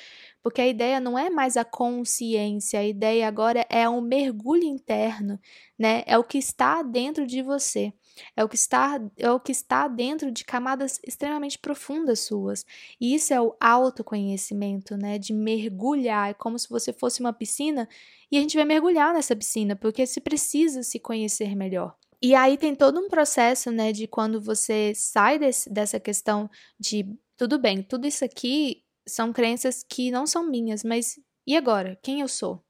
porque 0.43 0.61
a 0.61 0.67
ideia 0.67 0.99
não 0.99 1.17
é 1.17 1.27
mais 1.29 1.57
a 1.57 1.65
consciência, 1.65 2.79
a 2.79 2.83
ideia 2.85 3.27
agora 3.27 3.65
é 3.67 3.89
um 3.89 3.99
mergulho 3.99 4.65
interno, 4.65 5.39
né? 5.77 6.03
É 6.05 6.17
o 6.19 6.23
que 6.23 6.37
está 6.37 6.83
dentro 6.83 7.25
de 7.25 7.41
você. 7.41 7.91
É 8.37 8.43
o 8.43 8.49
que 8.49 8.55
está 8.55 9.01
é 9.17 9.31
o 9.31 9.39
que 9.39 9.51
está 9.51 9.87
dentro 9.87 10.31
de 10.31 10.45
camadas 10.45 10.99
extremamente 11.03 11.57
profundas 11.57 12.19
suas. 12.19 12.63
E 13.01 13.15
isso 13.15 13.33
é 13.33 13.41
o 13.41 13.55
autoconhecimento, 13.59 14.95
né? 14.97 15.17
De 15.17 15.33
mergulhar, 15.33 16.29
é 16.29 16.33
como 16.35 16.59
se 16.59 16.69
você 16.69 16.93
fosse 16.93 17.21
uma 17.21 17.33
piscina 17.33 17.89
e 18.31 18.37
a 18.37 18.41
gente 18.41 18.55
vai 18.55 18.65
mergulhar 18.65 19.13
nessa 19.13 19.35
piscina, 19.35 19.75
porque 19.75 20.05
se 20.05 20.21
precisa 20.21 20.83
se 20.83 20.99
conhecer 20.99 21.55
melhor. 21.55 21.95
E 22.25 22.33
aí 22.35 22.57
tem 22.57 22.73
todo 22.73 23.01
um 23.01 23.09
processo, 23.09 23.69
né, 23.69 23.91
de 23.91 24.07
quando 24.07 24.41
você 24.41 24.93
sai 24.95 25.37
desse, 25.37 25.69
dessa 25.69 25.99
questão 25.99 26.49
de 26.79 27.05
tudo 27.35 27.59
bem, 27.59 27.83
tudo 27.83 28.07
isso 28.07 28.23
aqui 28.23 28.81
são 29.05 29.33
crenças 29.33 29.83
que 29.83 30.09
não 30.09 30.25
são 30.25 30.49
minhas, 30.49 30.85
mas 30.85 31.19
e 31.45 31.57
agora? 31.57 31.99
Quem 32.01 32.21
eu 32.21 32.29
sou? 32.29 32.63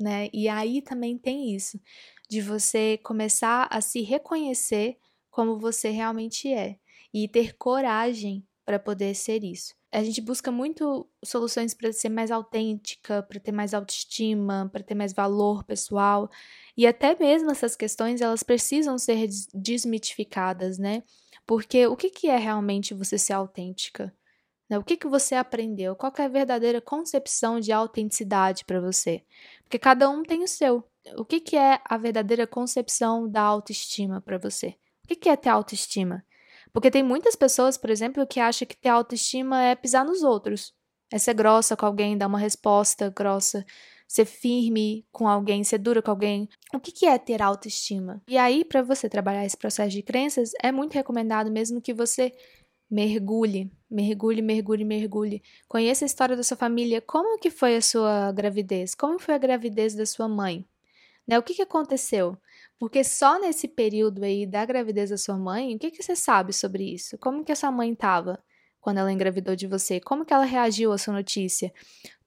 Né? 0.00 0.28
E 0.32 0.48
aí 0.48 0.82
também 0.82 1.18
tem 1.18 1.54
isso 1.54 1.80
de 2.30 2.40
você 2.40 2.98
começar 2.98 3.68
a 3.72 3.80
se 3.80 4.02
reconhecer 4.02 4.96
como 5.30 5.58
você 5.58 5.90
realmente 5.90 6.52
é 6.52 6.78
e 7.12 7.28
ter 7.28 7.56
coragem 7.56 8.46
para 8.64 8.78
poder 8.78 9.14
ser 9.16 9.44
isso. 9.44 9.74
A 9.92 10.02
gente 10.02 10.22
busca 10.22 10.50
muito 10.50 11.06
soluções 11.22 11.74
para 11.74 11.92
ser 11.92 12.08
mais 12.08 12.30
autêntica, 12.30 13.22
para 13.22 13.38
ter 13.38 13.52
mais 13.52 13.74
autoestima, 13.74 14.70
para 14.72 14.82
ter 14.82 14.94
mais 14.94 15.12
valor 15.12 15.64
pessoal, 15.64 16.30
e 16.76 16.86
até 16.86 17.14
mesmo 17.14 17.50
essas 17.50 17.76
questões 17.76 18.22
elas 18.22 18.42
precisam 18.42 18.96
ser 18.96 19.28
desmitificadas, 19.52 20.78
né? 20.78 21.02
Porque 21.46 21.86
o 21.86 21.96
que, 21.96 22.08
que 22.08 22.28
é 22.28 22.38
realmente 22.38 22.94
você 22.94 23.18
ser 23.18 23.34
autêntica? 23.34 24.14
Né? 24.72 24.78
O 24.78 24.82
que, 24.82 24.96
que 24.96 25.06
você 25.06 25.34
aprendeu? 25.34 25.94
Qual 25.94 26.10
é 26.18 26.22
a 26.22 26.28
verdadeira 26.28 26.80
concepção 26.80 27.60
de 27.60 27.72
autenticidade 27.72 28.64
para 28.64 28.80
você? 28.80 29.22
Porque 29.64 29.78
cada 29.78 30.08
um 30.08 30.22
tem 30.22 30.42
o 30.42 30.48
seu. 30.48 30.82
O 31.16 31.24
que, 31.26 31.40
que 31.40 31.56
é 31.56 31.78
a 31.84 31.98
verdadeira 31.98 32.46
concepção 32.46 33.28
da 33.28 33.42
autoestima 33.42 34.22
para 34.22 34.38
você? 34.38 34.68
O 35.04 35.08
que, 35.08 35.16
que 35.16 35.28
é 35.28 35.36
ter 35.36 35.50
autoestima? 35.50 36.24
Porque 36.72 36.90
tem 36.90 37.02
muitas 37.02 37.36
pessoas, 37.36 37.76
por 37.76 37.90
exemplo, 37.90 38.26
que 38.26 38.40
acham 38.40 38.66
que 38.66 38.76
ter 38.76 38.88
autoestima 38.88 39.62
é 39.62 39.74
pisar 39.74 40.04
nos 40.04 40.22
outros. 40.22 40.72
É 41.12 41.18
ser 41.18 41.34
grossa 41.34 41.76
com 41.76 41.84
alguém, 41.84 42.16
dar 42.16 42.26
uma 42.26 42.38
resposta 42.38 43.10
grossa, 43.10 43.64
ser 44.08 44.24
firme 44.24 45.06
com 45.12 45.28
alguém, 45.28 45.62
ser 45.62 45.78
dura 45.78 46.00
com 46.00 46.10
alguém. 46.10 46.48
O 46.74 46.80
que, 46.80 46.90
que 46.90 47.06
é 47.06 47.18
ter 47.18 47.42
autoestima? 47.42 48.22
E 48.26 48.38
aí, 48.38 48.64
para 48.64 48.82
você 48.82 49.08
trabalhar 49.08 49.44
esse 49.44 49.56
processo 49.56 49.90
de 49.90 50.02
crenças, 50.02 50.52
é 50.62 50.72
muito 50.72 50.94
recomendado 50.94 51.50
mesmo 51.50 51.80
que 51.80 51.92
você 51.92 52.32
mergulhe, 52.90 53.70
mergulhe, 53.90 54.42
mergulhe, 54.42 54.84
mergulhe. 54.84 55.42
Conheça 55.66 56.04
a 56.04 56.06
história 56.06 56.36
da 56.36 56.42
sua 56.42 56.58
família. 56.58 57.00
Como 57.00 57.38
que 57.38 57.50
foi 57.50 57.76
a 57.76 57.80
sua 57.80 58.32
gravidez? 58.32 58.94
Como 58.94 59.18
foi 59.18 59.34
a 59.34 59.38
gravidez 59.38 59.94
da 59.94 60.04
sua 60.04 60.28
mãe? 60.28 60.66
Né? 61.26 61.38
O 61.38 61.42
que, 61.42 61.54
que 61.54 61.62
aconteceu? 61.62 62.36
Porque 62.82 63.04
só 63.04 63.38
nesse 63.38 63.68
período 63.68 64.24
aí 64.24 64.44
da 64.44 64.64
gravidez 64.64 65.10
da 65.10 65.16
sua 65.16 65.38
mãe, 65.38 65.76
o 65.76 65.78
que, 65.78 65.92
que 65.92 66.02
você 66.02 66.16
sabe 66.16 66.52
sobre 66.52 66.82
isso? 66.82 67.16
Como 67.16 67.44
que 67.44 67.52
a 67.52 67.54
sua 67.54 67.70
mãe 67.70 67.92
estava 67.92 68.42
quando 68.80 68.98
ela 68.98 69.12
engravidou 69.12 69.54
de 69.54 69.68
você? 69.68 70.00
Como 70.00 70.24
que 70.24 70.34
ela 70.34 70.44
reagiu 70.44 70.90
à 70.90 70.98
sua 70.98 71.14
notícia? 71.14 71.72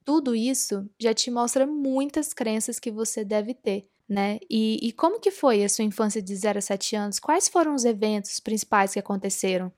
Tudo 0.05 0.33
isso 0.33 0.89
já 0.97 1.13
te 1.13 1.29
mostra 1.29 1.67
muitas 1.67 2.33
crenças 2.33 2.79
que 2.79 2.89
você 2.89 3.25
deve 3.25 3.53
ter, 3.53 3.85
né? 4.07 4.39
E, 4.49 4.79
e 4.81 4.93
como 4.93 5.19
que 5.19 5.29
foi 5.29 5.61
a 5.61 5.67
sua 5.67 5.83
infância 5.83 6.21
de 6.21 6.33
0 6.33 6.59
a 6.59 6.61
7 6.61 6.95
anos? 6.95 7.19
Quais 7.19 7.49
foram 7.49 7.75
os 7.75 7.83
eventos 7.83 8.39
principais 8.39 8.93
que 8.93 8.99
aconteceram? 8.99 9.69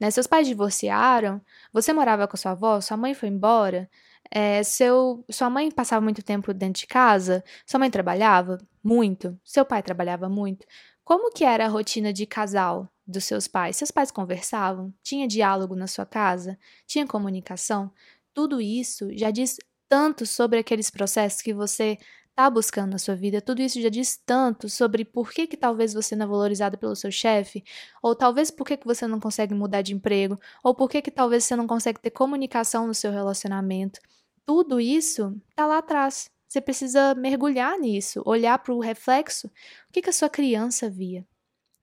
Né? 0.00 0.10
Seus 0.10 0.26
pais 0.26 0.48
divorciaram? 0.48 1.42
Você 1.74 1.92
morava 1.92 2.26
com 2.26 2.38
sua 2.38 2.52
avó? 2.52 2.80
Sua 2.80 2.96
mãe 2.96 3.12
foi 3.12 3.28
embora? 3.28 3.86
É, 4.34 4.62
seu, 4.62 5.22
sua 5.30 5.50
mãe 5.50 5.70
passava 5.70 6.00
muito 6.02 6.22
tempo 6.22 6.54
dentro 6.54 6.80
de 6.80 6.86
casa? 6.86 7.44
Sua 7.66 7.78
mãe 7.78 7.90
trabalhava 7.90 8.56
muito? 8.82 9.38
Seu 9.44 9.62
pai 9.64 9.82
trabalhava 9.82 10.26
muito? 10.28 10.66
Como 11.04 11.30
que 11.30 11.44
era 11.44 11.66
a 11.66 11.68
rotina 11.68 12.12
de 12.12 12.24
casal 12.24 12.90
dos 13.06 13.24
seus 13.24 13.46
pais? 13.46 13.76
Seus 13.76 13.90
pais 13.90 14.10
conversavam? 14.10 14.92
Tinha 15.02 15.28
diálogo 15.28 15.76
na 15.76 15.86
sua 15.86 16.06
casa? 16.06 16.58
Tinha 16.86 17.06
comunicação? 17.06 17.92
Tudo 18.32 18.58
isso 18.58 19.10
já 19.14 19.30
diz 19.30 19.58
tanto 19.86 20.24
sobre 20.24 20.58
aqueles 20.58 20.90
processos 20.90 21.42
que 21.42 21.52
você 21.52 21.98
está 22.30 22.48
buscando 22.48 22.92
na 22.92 22.98
sua 22.98 23.14
vida, 23.14 23.42
tudo 23.42 23.60
isso 23.60 23.78
já 23.80 23.90
diz 23.90 24.16
tanto 24.24 24.66
sobre 24.68 25.04
por 25.04 25.30
que, 25.30 25.46
que 25.46 25.56
talvez 25.56 25.92
você 25.92 26.16
não 26.16 26.24
é 26.24 26.28
valorizada 26.28 26.78
pelo 26.78 26.96
seu 26.96 27.12
chefe, 27.12 27.62
ou 28.02 28.16
talvez 28.16 28.50
por 28.50 28.66
que, 28.66 28.78
que 28.78 28.86
você 28.86 29.06
não 29.06 29.20
consegue 29.20 29.52
mudar 29.54 29.82
de 29.82 29.92
emprego, 29.92 30.40
ou 30.64 30.74
por 30.74 30.88
que, 30.88 31.02
que 31.02 31.10
talvez 31.10 31.44
você 31.44 31.54
não 31.54 31.66
consegue 31.66 32.00
ter 32.00 32.10
comunicação 32.10 32.86
no 32.86 32.94
seu 32.94 33.12
relacionamento. 33.12 34.00
Tudo 34.44 34.80
isso 34.80 35.40
está 35.50 35.66
lá 35.66 35.78
atrás. 35.78 36.30
Você 36.48 36.60
precisa 36.60 37.14
mergulhar 37.14 37.78
nisso, 37.78 38.22
olhar 38.26 38.58
para 38.58 38.74
o 38.74 38.80
reflexo. 38.80 39.46
O 39.46 39.92
que, 39.92 40.02
que 40.02 40.10
a 40.10 40.12
sua 40.12 40.28
criança 40.28 40.90
via? 40.90 41.26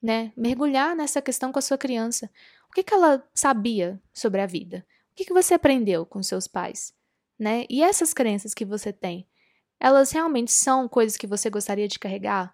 Né? 0.02 0.32
Mergulhar 0.38 0.96
nessa 0.96 1.22
questão 1.22 1.52
com 1.52 1.60
a 1.60 1.62
sua 1.62 1.78
criança. 1.78 2.30
O 2.70 2.74
que, 2.74 2.84
que 2.84 2.94
ela 2.94 3.28
sabia 3.34 4.02
sobre 4.14 4.42
a 4.42 4.46
vida? 4.46 4.86
O 5.12 5.16
que, 5.16 5.26
que 5.26 5.34
você 5.34 5.56
aprendeu 5.56 6.06
com 6.06 6.22
seus 6.22 6.48
pais? 6.48 6.94
Né? 7.38 7.66
E 7.70 7.82
essas 7.82 8.14
crenças 8.14 8.54
que 8.54 8.64
você 8.64 8.94
tem? 8.94 9.28
elas 9.80 10.12
realmente 10.12 10.52
são 10.52 10.88
coisas 10.88 11.16
que 11.16 11.26
você 11.26 11.50
gostaria 11.50 11.88
de 11.88 11.98
carregar? 11.98 12.54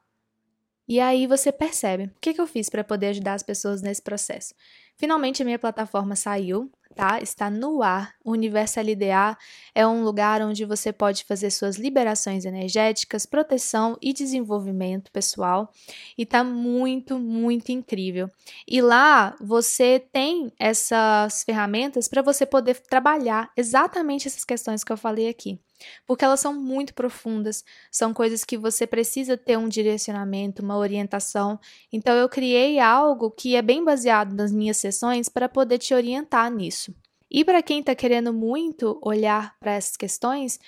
E 0.88 1.00
aí 1.00 1.26
você 1.26 1.52
percebe. 1.52 2.06
O 2.06 2.20
que, 2.22 2.34
que 2.34 2.40
eu 2.40 2.46
fiz 2.46 2.70
para 2.70 2.84
poder 2.84 3.08
ajudar 3.08 3.34
as 3.34 3.42
pessoas 3.42 3.82
nesse 3.82 4.02
processo? 4.02 4.54
Finalmente 4.98 5.42
a 5.42 5.46
minha 5.46 5.60
plataforma 5.60 6.16
saiu, 6.16 6.72
tá? 6.96 7.20
Está 7.22 7.50
no 7.50 7.84
ar. 7.84 8.16
O 8.24 8.32
Universo 8.32 8.80
LDA 8.80 9.38
é 9.74 9.86
um 9.86 10.04
lugar 10.04 10.42
onde 10.42 10.64
você 10.66 10.94
pode 10.94 11.26
fazer 11.26 11.52
suas 11.52 11.76
liberações 11.76 12.46
energéticas, 12.46 13.26
proteção 13.26 13.98
e 14.02 14.14
desenvolvimento 14.14 15.12
pessoal. 15.12 15.70
E 16.18 16.26
tá 16.26 16.44
muito, 16.44 17.20
muito 17.20 17.72
incrível. 17.72 18.30
E 18.68 18.82
lá 18.82 19.36
você 19.42 20.00
tem 20.00 20.52
essas 20.58 21.44
ferramentas 21.44 22.08
para 22.08 22.22
você 22.22 22.46
poder 22.46 22.80
trabalhar 22.80 23.52
exatamente 23.58 24.28
essas 24.28 24.46
questões 24.46 24.84
que 24.84 24.92
eu 24.92 24.98
falei 24.98 25.28
aqui 25.28 25.60
porque 26.06 26.24
elas 26.24 26.40
são 26.40 26.54
muito 26.54 26.94
profundas, 26.94 27.64
são 27.92 28.14
coisas 28.14 28.44
que 28.44 28.58
você 28.58 28.88
precisa 28.88 29.38
ter 29.38 29.58
um 29.58 29.68
direcionamento, 29.68 30.62
uma 30.62 30.78
orientação. 30.78 31.60
Então 31.92 32.16
eu 32.16 32.30
criei 32.30 32.80
algo 32.80 33.32
que 33.32 33.56
é 33.56 33.62
bem 33.62 33.84
baseado 33.84 34.34
nas 34.34 34.52
minhas 34.52 34.78
sessões 34.86 35.28
para 35.30 35.50
poder 35.50 35.78
te 35.78 35.94
orientar 35.94 36.52
nisso. 36.52 36.94
E 37.30 37.44
para 37.44 37.64
quem 37.64 37.80
está 37.80 37.96
querendo 37.96 38.32
muito 38.32 39.00
olhar 39.04 39.58
para 39.60 39.74
essas 39.74 39.98
questões, 39.98 40.60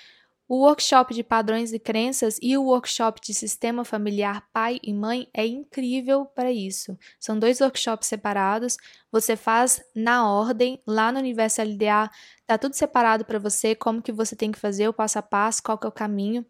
o 0.50 0.64
workshop 0.64 1.14
de 1.14 1.24
padrões 1.24 1.74
e 1.74 1.80
crenças 1.80 2.40
e 2.42 2.58
o 2.58 2.64
workshop 2.64 3.20
de 3.22 3.34
sistema 3.34 3.84
familiar 3.84 4.48
pai 4.54 4.80
e 4.82 4.94
mãe 4.94 5.28
é 5.34 5.46
incrível 5.46 6.26
para 6.26 6.52
isso. 6.52 6.98
São 7.20 7.38
dois 7.38 7.60
workshops 7.60 8.08
separados, 8.08 8.78
você 9.12 9.36
faz 9.36 9.84
na 9.94 10.32
ordem, 10.32 10.82
lá 10.88 11.12
no 11.12 11.20
Universo 11.20 11.62
LDA, 11.62 12.10
tá 12.46 12.58
tudo 12.58 12.76
separado 12.76 13.26
para 13.26 13.40
você, 13.40 13.76
como 13.76 14.02
que 14.02 14.12
você 14.12 14.36
tem 14.36 14.52
que 14.52 14.60
fazer, 14.60 14.88
o 14.88 14.94
passo 14.94 15.20
a 15.20 15.22
passo, 15.22 15.62
qual 15.62 15.78
que 15.78 15.86
é 15.86 15.90
o 15.90 15.92
caminho. 15.92 16.46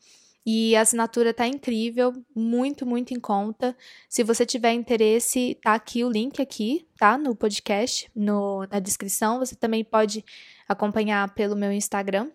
E 0.50 0.78
a 0.78 0.82
assinatura 0.82 1.34
tá 1.34 1.46
incrível, 1.46 2.14
muito, 2.34 2.86
muito 2.86 3.14
em 3.14 3.20
conta. 3.20 3.76
Se 4.08 4.24
você 4.24 4.46
tiver 4.46 4.72
interesse, 4.72 5.60
tá 5.62 5.74
aqui 5.74 6.06
o 6.06 6.10
link 6.10 6.42
aqui, 6.42 6.88
tá? 6.98 7.18
No 7.18 7.36
podcast, 7.36 8.10
no, 8.16 8.66
na 8.72 8.80
descrição. 8.80 9.40
Você 9.40 9.58
também 9.58 9.84
pode 9.84 10.24
acompanhar 10.66 11.34
pelo 11.34 11.54
meu 11.54 11.70
Instagram, 11.74 12.32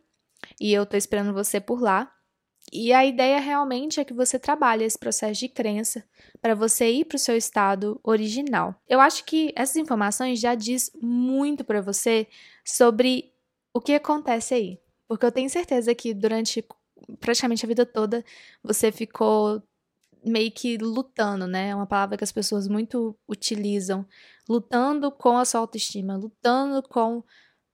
e 0.61 0.75
eu 0.75 0.85
tô 0.85 0.95
esperando 0.95 1.33
você 1.33 1.59
por 1.59 1.81
lá. 1.81 2.13
E 2.71 2.93
a 2.93 3.03
ideia 3.05 3.41
realmente 3.41 3.99
é 3.99 4.05
que 4.05 4.13
você 4.13 4.39
trabalhe 4.39 4.85
esse 4.85 4.99
processo 4.99 5.41
de 5.41 5.49
crença 5.49 6.05
para 6.41 6.55
você 6.55 6.91
ir 6.91 7.07
para 7.07 7.17
o 7.17 7.19
seu 7.19 7.37
estado 7.37 7.99
original. 8.05 8.75
Eu 8.87 9.01
acho 9.01 9.25
que 9.25 9.53
essas 9.57 9.77
informações 9.77 10.39
já 10.39 10.55
diz 10.55 10.91
muito 11.01 11.65
para 11.65 11.81
você 11.81 12.27
sobre 12.63 13.33
o 13.75 13.81
que 13.81 13.95
acontece 13.95 14.53
aí, 14.53 14.79
porque 15.09 15.25
eu 15.25 15.33
tenho 15.33 15.49
certeza 15.49 15.95
que 15.95 16.15
durante 16.15 16.63
praticamente 17.21 17.65
a 17.65 17.69
vida 17.69 17.87
toda 17.87 18.25
você 18.63 18.93
ficou 18.93 19.63
meio 20.25 20.51
que 20.53 20.79
lutando, 20.79 21.47
né? 21.47 21.71
É 21.71 21.75
uma 21.75 21.87
palavra 21.87 22.17
que 22.17 22.25
as 22.25 22.33
pessoas 22.33 22.69
muito 22.69 23.17
utilizam, 23.29 24.07
lutando 24.49 25.11
com 25.11 25.37
a 25.37 25.45
sua 25.45 25.61
autoestima, 25.61 26.17
lutando 26.17 26.83
com 26.83 27.25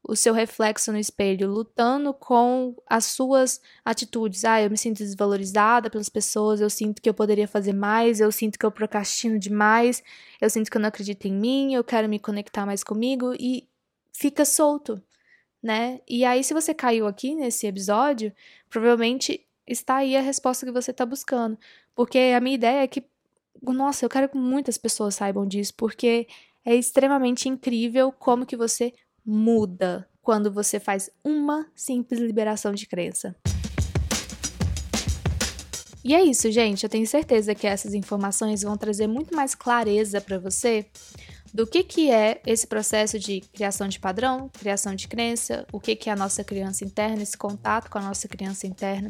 o 0.02 0.16
seu 0.16 0.32
reflexo 0.32 0.90
no 0.92 0.98
espelho, 0.98 1.50
lutando 1.50 2.14
com 2.14 2.74
as 2.86 3.04
suas 3.06 3.60
atitudes. 3.84 4.44
Ah, 4.44 4.62
eu 4.62 4.70
me 4.70 4.78
sinto 4.78 4.98
desvalorizada 4.98 5.90
pelas 5.90 6.08
pessoas, 6.08 6.60
eu 6.60 6.70
sinto 6.70 7.02
que 7.02 7.08
eu 7.08 7.14
poderia 7.14 7.48
fazer 7.48 7.74
mais, 7.74 8.20
eu 8.20 8.32
sinto 8.32 8.58
que 8.58 8.64
eu 8.64 8.70
procrastino 8.70 9.38
demais, 9.38 10.02
eu 10.40 10.48
sinto 10.48 10.70
que 10.70 10.76
eu 10.76 10.80
não 10.80 10.88
acredito 10.88 11.26
em 11.26 11.32
mim, 11.34 11.74
eu 11.74 11.84
quero 11.84 12.08
me 12.08 12.18
conectar 12.18 12.64
mais 12.64 12.82
comigo 12.82 13.34
e 13.38 13.68
fica 14.12 14.44
solto, 14.44 15.02
né? 15.68 16.00
E 16.08 16.24
aí, 16.24 16.42
se 16.42 16.54
você 16.54 16.72
caiu 16.72 17.06
aqui 17.06 17.34
nesse 17.34 17.66
episódio, 17.66 18.32
provavelmente 18.70 19.46
está 19.66 19.96
aí 19.96 20.16
a 20.16 20.22
resposta 20.22 20.64
que 20.64 20.72
você 20.72 20.92
está 20.92 21.04
buscando. 21.04 21.58
Porque 21.94 22.18
a 22.34 22.40
minha 22.40 22.54
ideia 22.54 22.84
é 22.84 22.86
que, 22.86 23.04
nossa, 23.62 24.02
eu 24.02 24.08
quero 24.08 24.30
que 24.30 24.38
muitas 24.38 24.78
pessoas 24.78 25.16
saibam 25.16 25.46
disso, 25.46 25.74
porque 25.76 26.26
é 26.64 26.74
extremamente 26.74 27.50
incrível 27.50 28.10
como 28.10 28.46
que 28.46 28.56
você 28.56 28.94
muda 29.22 30.08
quando 30.22 30.50
você 30.50 30.80
faz 30.80 31.10
uma 31.22 31.66
simples 31.74 32.18
liberação 32.18 32.72
de 32.72 32.86
crença. 32.86 33.36
E 36.02 36.14
é 36.14 36.22
isso, 36.22 36.50
gente. 36.50 36.84
Eu 36.84 36.88
tenho 36.88 37.06
certeza 37.06 37.54
que 37.54 37.66
essas 37.66 37.92
informações 37.92 38.62
vão 38.62 38.74
trazer 38.74 39.06
muito 39.06 39.36
mais 39.36 39.54
clareza 39.54 40.18
para 40.18 40.38
você 40.38 40.86
do 41.52 41.66
que, 41.66 41.82
que 41.82 42.10
é 42.10 42.40
esse 42.46 42.66
processo 42.66 43.18
de 43.18 43.40
criação 43.40 43.88
de 43.88 43.98
padrão, 43.98 44.48
criação 44.48 44.94
de 44.94 45.08
crença, 45.08 45.66
o 45.72 45.80
que, 45.80 45.96
que 45.96 46.10
é 46.10 46.12
a 46.12 46.16
nossa 46.16 46.44
criança 46.44 46.84
interna, 46.84 47.22
esse 47.22 47.36
contato 47.36 47.90
com 47.90 47.98
a 47.98 48.02
nossa 48.02 48.28
criança 48.28 48.66
interna. 48.66 49.08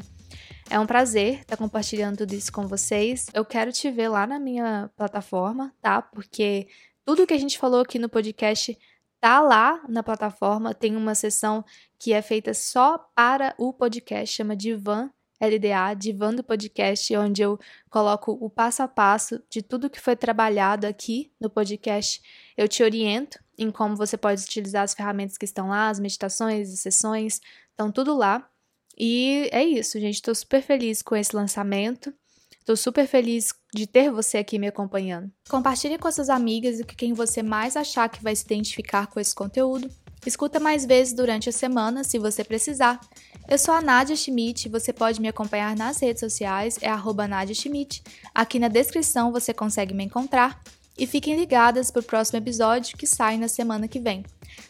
É 0.70 0.78
um 0.78 0.86
prazer 0.86 1.40
estar 1.40 1.56
compartilhando 1.56 2.18
tudo 2.18 2.34
isso 2.34 2.52
com 2.52 2.66
vocês. 2.66 3.26
Eu 3.32 3.44
quero 3.44 3.72
te 3.72 3.90
ver 3.90 4.08
lá 4.08 4.26
na 4.26 4.38
minha 4.38 4.90
plataforma, 4.96 5.74
tá? 5.80 6.02
Porque 6.02 6.68
tudo 7.04 7.26
que 7.26 7.34
a 7.34 7.38
gente 7.38 7.58
falou 7.58 7.80
aqui 7.80 7.98
no 7.98 8.08
podcast 8.08 8.76
tá 9.20 9.40
lá 9.40 9.82
na 9.88 10.02
plataforma, 10.02 10.74
tem 10.74 10.94
uma 10.94 11.14
sessão 11.14 11.64
que 11.98 12.12
é 12.12 12.22
feita 12.22 12.54
só 12.54 12.98
para 13.14 13.54
o 13.58 13.72
podcast, 13.72 14.34
chama 14.34 14.54
Divan 14.54 15.10
LDA, 15.40 15.94
Divan 15.96 16.34
do 16.34 16.42
Podcast, 16.42 17.16
onde 17.16 17.42
eu 17.42 17.58
coloco 17.88 18.32
o 18.40 18.50
passo 18.50 18.82
a 18.82 18.88
passo 18.88 19.40
de 19.48 19.62
tudo 19.62 19.90
que 19.90 20.00
foi 20.00 20.16
trabalhado 20.16 20.86
aqui 20.86 21.30
no 21.40 21.48
podcast. 21.48 22.20
Eu 22.56 22.66
te 22.68 22.82
oriento 22.82 23.38
em 23.56 23.70
como 23.70 23.96
você 23.96 24.16
pode 24.16 24.42
utilizar 24.42 24.82
as 24.82 24.94
ferramentas 24.94 25.38
que 25.38 25.44
estão 25.44 25.68
lá, 25.68 25.88
as 25.88 26.00
meditações, 26.00 26.72
as 26.72 26.80
sessões, 26.80 27.40
estão 27.70 27.90
tudo 27.90 28.16
lá. 28.16 28.48
E 28.96 29.48
é 29.52 29.64
isso, 29.64 30.00
gente. 30.00 30.16
Estou 30.16 30.34
super 30.34 30.60
feliz 30.60 31.02
com 31.02 31.14
esse 31.14 31.34
lançamento. 31.34 32.12
Estou 32.58 32.76
super 32.76 33.06
feliz 33.06 33.54
de 33.72 33.86
ter 33.86 34.10
você 34.10 34.38
aqui 34.38 34.58
me 34.58 34.66
acompanhando. 34.66 35.32
Compartilhe 35.48 35.96
com 35.96 36.10
suas 36.10 36.28
amigas 36.28 36.80
e 36.80 36.84
com 36.84 36.94
quem 36.94 37.14
você 37.14 37.42
mais 37.42 37.76
achar 37.76 38.08
que 38.08 38.22
vai 38.22 38.34
se 38.34 38.44
identificar 38.44 39.06
com 39.06 39.18
esse 39.18 39.34
conteúdo. 39.34 39.88
Escuta 40.26 40.60
mais 40.60 40.84
vezes 40.84 41.12
durante 41.12 41.48
a 41.48 41.52
semana, 41.52 42.04
se 42.04 42.18
você 42.18 42.44
precisar. 42.44 43.00
Eu 43.48 43.58
sou 43.58 43.72
a 43.74 43.80
Nadia 43.80 44.16
Schmidt, 44.16 44.68
você 44.68 44.92
pode 44.92 45.20
me 45.20 45.28
acompanhar 45.28 45.74
nas 45.76 46.00
redes 46.00 46.20
sociais, 46.20 46.78
é 46.82 46.88
arroba 46.88 47.26
Schmidt. 47.54 48.02
Aqui 48.34 48.58
na 48.58 48.68
descrição 48.68 49.32
você 49.32 49.54
consegue 49.54 49.94
me 49.94 50.04
encontrar. 50.04 50.62
E 50.98 51.06
fiquem 51.06 51.36
ligadas 51.36 51.92
para 51.92 52.00
o 52.00 52.04
próximo 52.04 52.38
episódio 52.38 52.96
que 52.98 53.06
sai 53.06 53.38
na 53.38 53.46
semana 53.46 53.86
que 53.86 54.00
vem. 54.00 54.24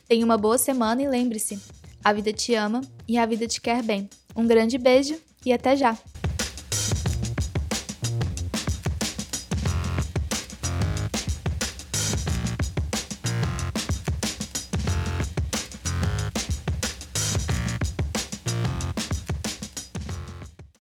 Tenha 0.06 0.24
uma 0.24 0.37
boa 0.37 0.58
semana 0.58 1.02
e 1.02 1.08
lembre-se, 1.08 1.58
a 2.04 2.12
vida 2.12 2.32
te 2.32 2.54
ama 2.54 2.82
e 3.08 3.16
a 3.16 3.24
vida 3.24 3.46
te 3.46 3.61
quer 3.61 3.82
bem. 3.82 4.08
Um 4.37 4.46
grande 4.46 4.76
beijo 4.76 5.18
e 5.44 5.52
até 5.52 5.74
já! 5.74 5.96